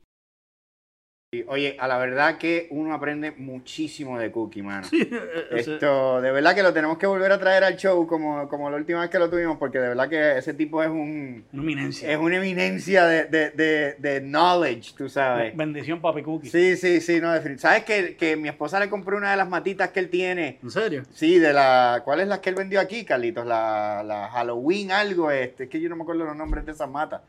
Oye, 1.46 1.76
a 1.78 1.86
la 1.86 1.96
verdad 1.96 2.38
que 2.38 2.66
uno 2.70 2.92
aprende 2.92 3.30
muchísimo 3.30 4.18
de 4.18 4.32
Cookie, 4.32 4.62
mano. 4.62 4.84
Ese- 5.52 5.74
Esto, 5.74 6.20
de 6.20 6.32
verdad 6.32 6.56
que 6.56 6.62
lo 6.64 6.72
tenemos 6.72 6.98
que 6.98 7.06
volver 7.06 7.30
a 7.30 7.38
traer 7.38 7.62
al 7.62 7.76
show 7.76 8.04
como, 8.08 8.48
como 8.48 8.68
la 8.68 8.76
última 8.76 9.00
vez 9.02 9.10
que 9.10 9.18
lo 9.20 9.30
tuvimos, 9.30 9.56
porque 9.56 9.78
de 9.78 9.90
verdad 9.90 10.08
que 10.08 10.38
ese 10.38 10.54
tipo 10.54 10.82
es 10.82 10.88
un 10.88 11.44
Una 11.52 11.62
eminencia. 11.62 12.10
es 12.10 12.18
una 12.18 12.38
eminencia 12.38 13.06
de, 13.06 13.26
de, 13.26 13.50
de, 13.52 13.94
de 14.00 14.20
knowledge, 14.22 14.94
tú 14.96 15.08
sabes. 15.08 15.56
Bendición, 15.56 16.00
papi 16.00 16.20
Cookie. 16.24 16.48
Sí, 16.50 16.76
sí, 16.76 17.00
sí, 17.00 17.20
no, 17.20 17.30
definitivamente. 17.32 17.60
¿Sabes 17.62 17.84
que, 17.84 18.16
que 18.16 18.34
mi 18.36 18.48
esposa 18.48 18.80
le 18.80 18.90
compró 18.90 19.16
una 19.16 19.30
de 19.30 19.36
las 19.36 19.48
matitas 19.48 19.90
que 19.90 20.00
él 20.00 20.10
tiene? 20.10 20.58
¿En 20.60 20.70
serio? 20.72 21.04
Sí, 21.12 21.38
de 21.38 21.52
la. 21.52 22.02
¿Cuál 22.04 22.18
es 22.22 22.26
la 22.26 22.40
que 22.40 22.48
él 22.50 22.56
vendió 22.56 22.80
aquí, 22.80 23.04
Carlitos? 23.04 23.46
La, 23.46 24.02
la 24.04 24.28
Halloween 24.30 24.90
algo, 24.90 25.30
este. 25.30 25.62
Es 25.64 25.70
que 25.70 25.80
yo 25.80 25.88
no 25.88 25.94
me 25.94 26.02
acuerdo 26.02 26.24
los 26.24 26.34
nombres 26.36 26.66
de 26.66 26.72
esas 26.72 26.90
matas. 26.90 27.20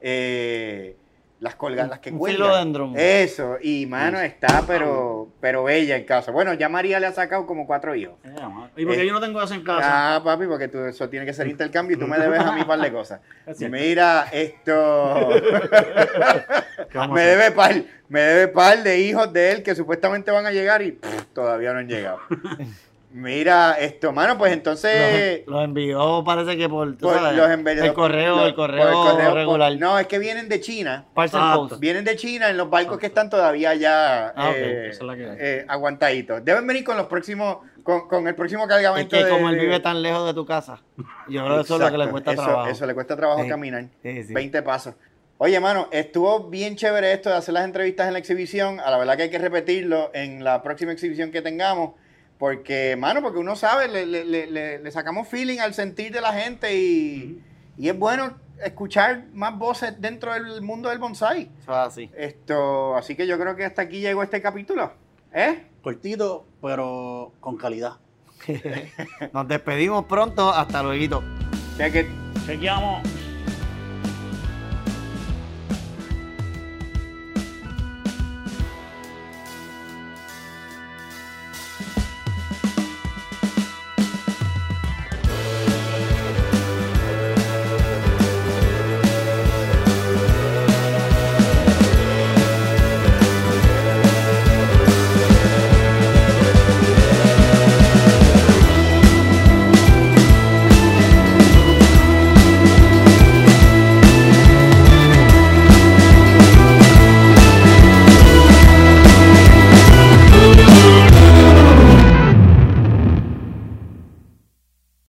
Eh, 0.00 0.96
las 1.40 1.54
colgas, 1.54 1.88
las 1.88 2.00
que 2.00 2.12
cuelgan. 2.12 2.94
Eso, 2.96 3.56
y 3.62 3.86
mano, 3.86 4.20
está 4.20 4.62
pero, 4.66 5.28
pero 5.40 5.64
bella 5.64 5.96
en 5.96 6.04
casa. 6.04 6.30
Bueno, 6.30 6.52
ya 6.52 6.68
María 6.68 7.00
le 7.00 7.06
ha 7.06 7.12
sacado 7.12 7.46
como 7.46 7.66
cuatro 7.66 7.94
hijos. 7.94 8.14
Eh. 8.24 8.30
¿Y 8.76 8.84
por 8.84 8.94
qué 8.94 9.02
Eh, 9.02 9.06
yo 9.06 9.14
no 9.14 9.20
tengo 9.20 9.42
eso 9.42 9.54
en 9.54 9.64
casa? 9.64 10.16
Ah, 10.16 10.22
papi, 10.22 10.46
porque 10.46 10.68
tú, 10.68 10.84
eso 10.84 11.08
tiene 11.08 11.24
que 11.24 11.32
ser 11.32 11.48
intercambio 11.48 11.96
y 11.96 11.98
tú 11.98 12.06
me 12.06 12.18
debes 12.20 12.40
a 12.40 12.52
mí 12.52 12.60
un 12.60 12.66
par 12.66 12.80
de 12.80 12.92
cosas. 12.92 13.20
Es. 13.46 13.58
Mira, 13.70 14.26
esto. 14.30 15.30
¿Qué 16.90 16.98
vamos 16.98 17.18
a 17.18 17.20
me 17.20 17.26
debe 17.26 17.50
par, 17.52 17.74
me 18.08 18.20
debe 18.20 18.48
par 18.48 18.82
de 18.82 19.00
hijos 19.00 19.32
de 19.32 19.52
él 19.52 19.62
que 19.62 19.74
supuestamente 19.74 20.30
van 20.30 20.44
a 20.44 20.52
llegar 20.52 20.82
y 20.82 20.92
pff, 20.92 21.26
todavía 21.32 21.72
no 21.72 21.78
han 21.78 21.88
llegado. 21.88 22.20
Mira, 23.12 23.72
esto, 23.80 24.12
mano, 24.12 24.38
pues 24.38 24.52
entonces. 24.52 25.40
Los, 25.46 25.56
los 25.56 25.64
envió, 25.64 26.22
parece 26.24 26.56
que 26.56 26.68
por, 26.68 26.92
tú 26.96 27.06
por 27.06 27.14
sabes, 27.16 27.36
los 27.36 27.48
envió- 27.50 27.82
el 27.84 27.92
correo, 27.92 28.36
los- 28.36 28.46
el 28.46 28.54
por 28.54 28.68
correo, 28.68 28.92
por- 28.92 29.34
regular. 29.34 29.76
no, 29.78 29.98
es 29.98 30.06
que 30.06 30.20
vienen 30.20 30.48
de 30.48 30.60
China. 30.60 31.06
Parcel 31.12 31.40
Ah, 31.42 31.54
post. 31.56 31.80
Vienen 31.80 32.04
de 32.04 32.14
China 32.14 32.48
en 32.50 32.56
los 32.56 32.70
barcos 32.70 32.98
que 32.98 33.06
están 33.06 33.28
todavía 33.28 33.74
ya 33.74 34.28
Ah, 34.36 34.50
ok, 34.50 34.56
eh, 34.56 34.88
esa 34.90 35.00
es 35.00 35.02
la 35.02 35.16
que 35.16 35.24
hay. 35.28 35.36
eh, 35.40 35.64
aguantaditos. 35.66 36.44
Deben 36.44 36.64
venir 36.68 36.84
con 36.84 36.96
los 36.96 37.06
próximos, 37.06 37.58
con, 37.82 38.06
con 38.06 38.28
el 38.28 38.36
próximo 38.36 38.62
Es 38.62 38.68
cargamento 38.68 39.16
que 39.16 39.24
de- 39.24 39.30
como 39.30 39.48
él 39.50 39.58
vive 39.58 39.80
tan 39.80 40.00
lejos 40.02 40.24
de 40.26 40.34
tu 40.34 40.46
casa, 40.46 40.80
yo 41.28 41.44
creo 41.44 41.56
que 41.56 41.62
eso 41.62 41.74
es 41.74 41.80
lo 41.80 41.90
que 41.90 41.98
le 41.98 42.08
cuesta 42.10 42.32
eso- 42.32 42.42
trabajo. 42.44 42.68
Eso 42.70 42.86
le 42.86 42.94
cuesta 42.94 43.16
trabajo 43.16 43.42
Sí. 43.42 43.48
caminar. 43.48 43.84
Sí, 44.04 44.22
sí. 44.22 44.32
20 44.32 44.62
pasos. 44.62 44.94
Oye, 45.38 45.58
mano, 45.58 45.88
estuvo 45.90 46.48
bien 46.48 46.76
chévere 46.76 47.12
esto 47.12 47.30
de 47.30 47.36
hacer 47.36 47.54
las 47.54 47.64
entrevistas 47.64 48.06
en 48.06 48.12
la 48.12 48.18
exhibición. 48.20 48.78
A 48.78 48.88
la 48.90 48.98
verdad 48.98 49.16
que 49.16 49.24
hay 49.24 49.30
que 49.30 49.38
repetirlo 49.38 50.10
en 50.14 50.44
la 50.44 50.62
próxima 50.62 50.92
exhibición 50.92 51.32
que 51.32 51.42
tengamos. 51.42 51.94
Porque, 52.40 52.96
mano, 52.98 53.20
porque 53.20 53.38
uno 53.38 53.54
sabe, 53.54 53.86
le, 53.86 54.06
le- 54.06 54.24
le- 54.24 54.78
le- 54.78 54.90
sacamos 54.90 55.28
feeling 55.28 55.58
al 55.58 55.74
sentir 55.74 56.10
de 56.10 56.22
la 56.22 56.32
gente 56.32 56.74
y, 56.74 57.38
y 57.76 57.88
es 57.90 57.96
bueno 57.98 58.32
escuchar 58.64 59.26
más 59.34 59.56
voces 59.58 60.00
dentro 60.00 60.32
del 60.32 60.62
mundo 60.62 60.88
del 60.88 60.98
bonsai. 60.98 61.50
Eso 61.62 61.70
es 61.72 61.78
así. 61.78 62.10
Esto, 62.16 62.96
así 62.96 63.14
que 63.14 63.26
yo 63.26 63.38
creo 63.38 63.54
que 63.56 63.66
hasta 63.66 63.82
aquí 63.82 64.00
llegó 64.00 64.22
este 64.22 64.40
capítulo. 64.40 64.90
¿Eh? 65.34 65.66
Cortito, 65.82 66.46
pero 66.62 67.32
con 67.40 67.58
calidad. 67.58 67.98
Nos 69.34 69.46
despedimos 69.46 70.06
pronto. 70.06 70.50
Hasta 70.50 70.82
luego. 70.82 71.22
Que 71.76 72.06
Chequeamos. 72.46 73.02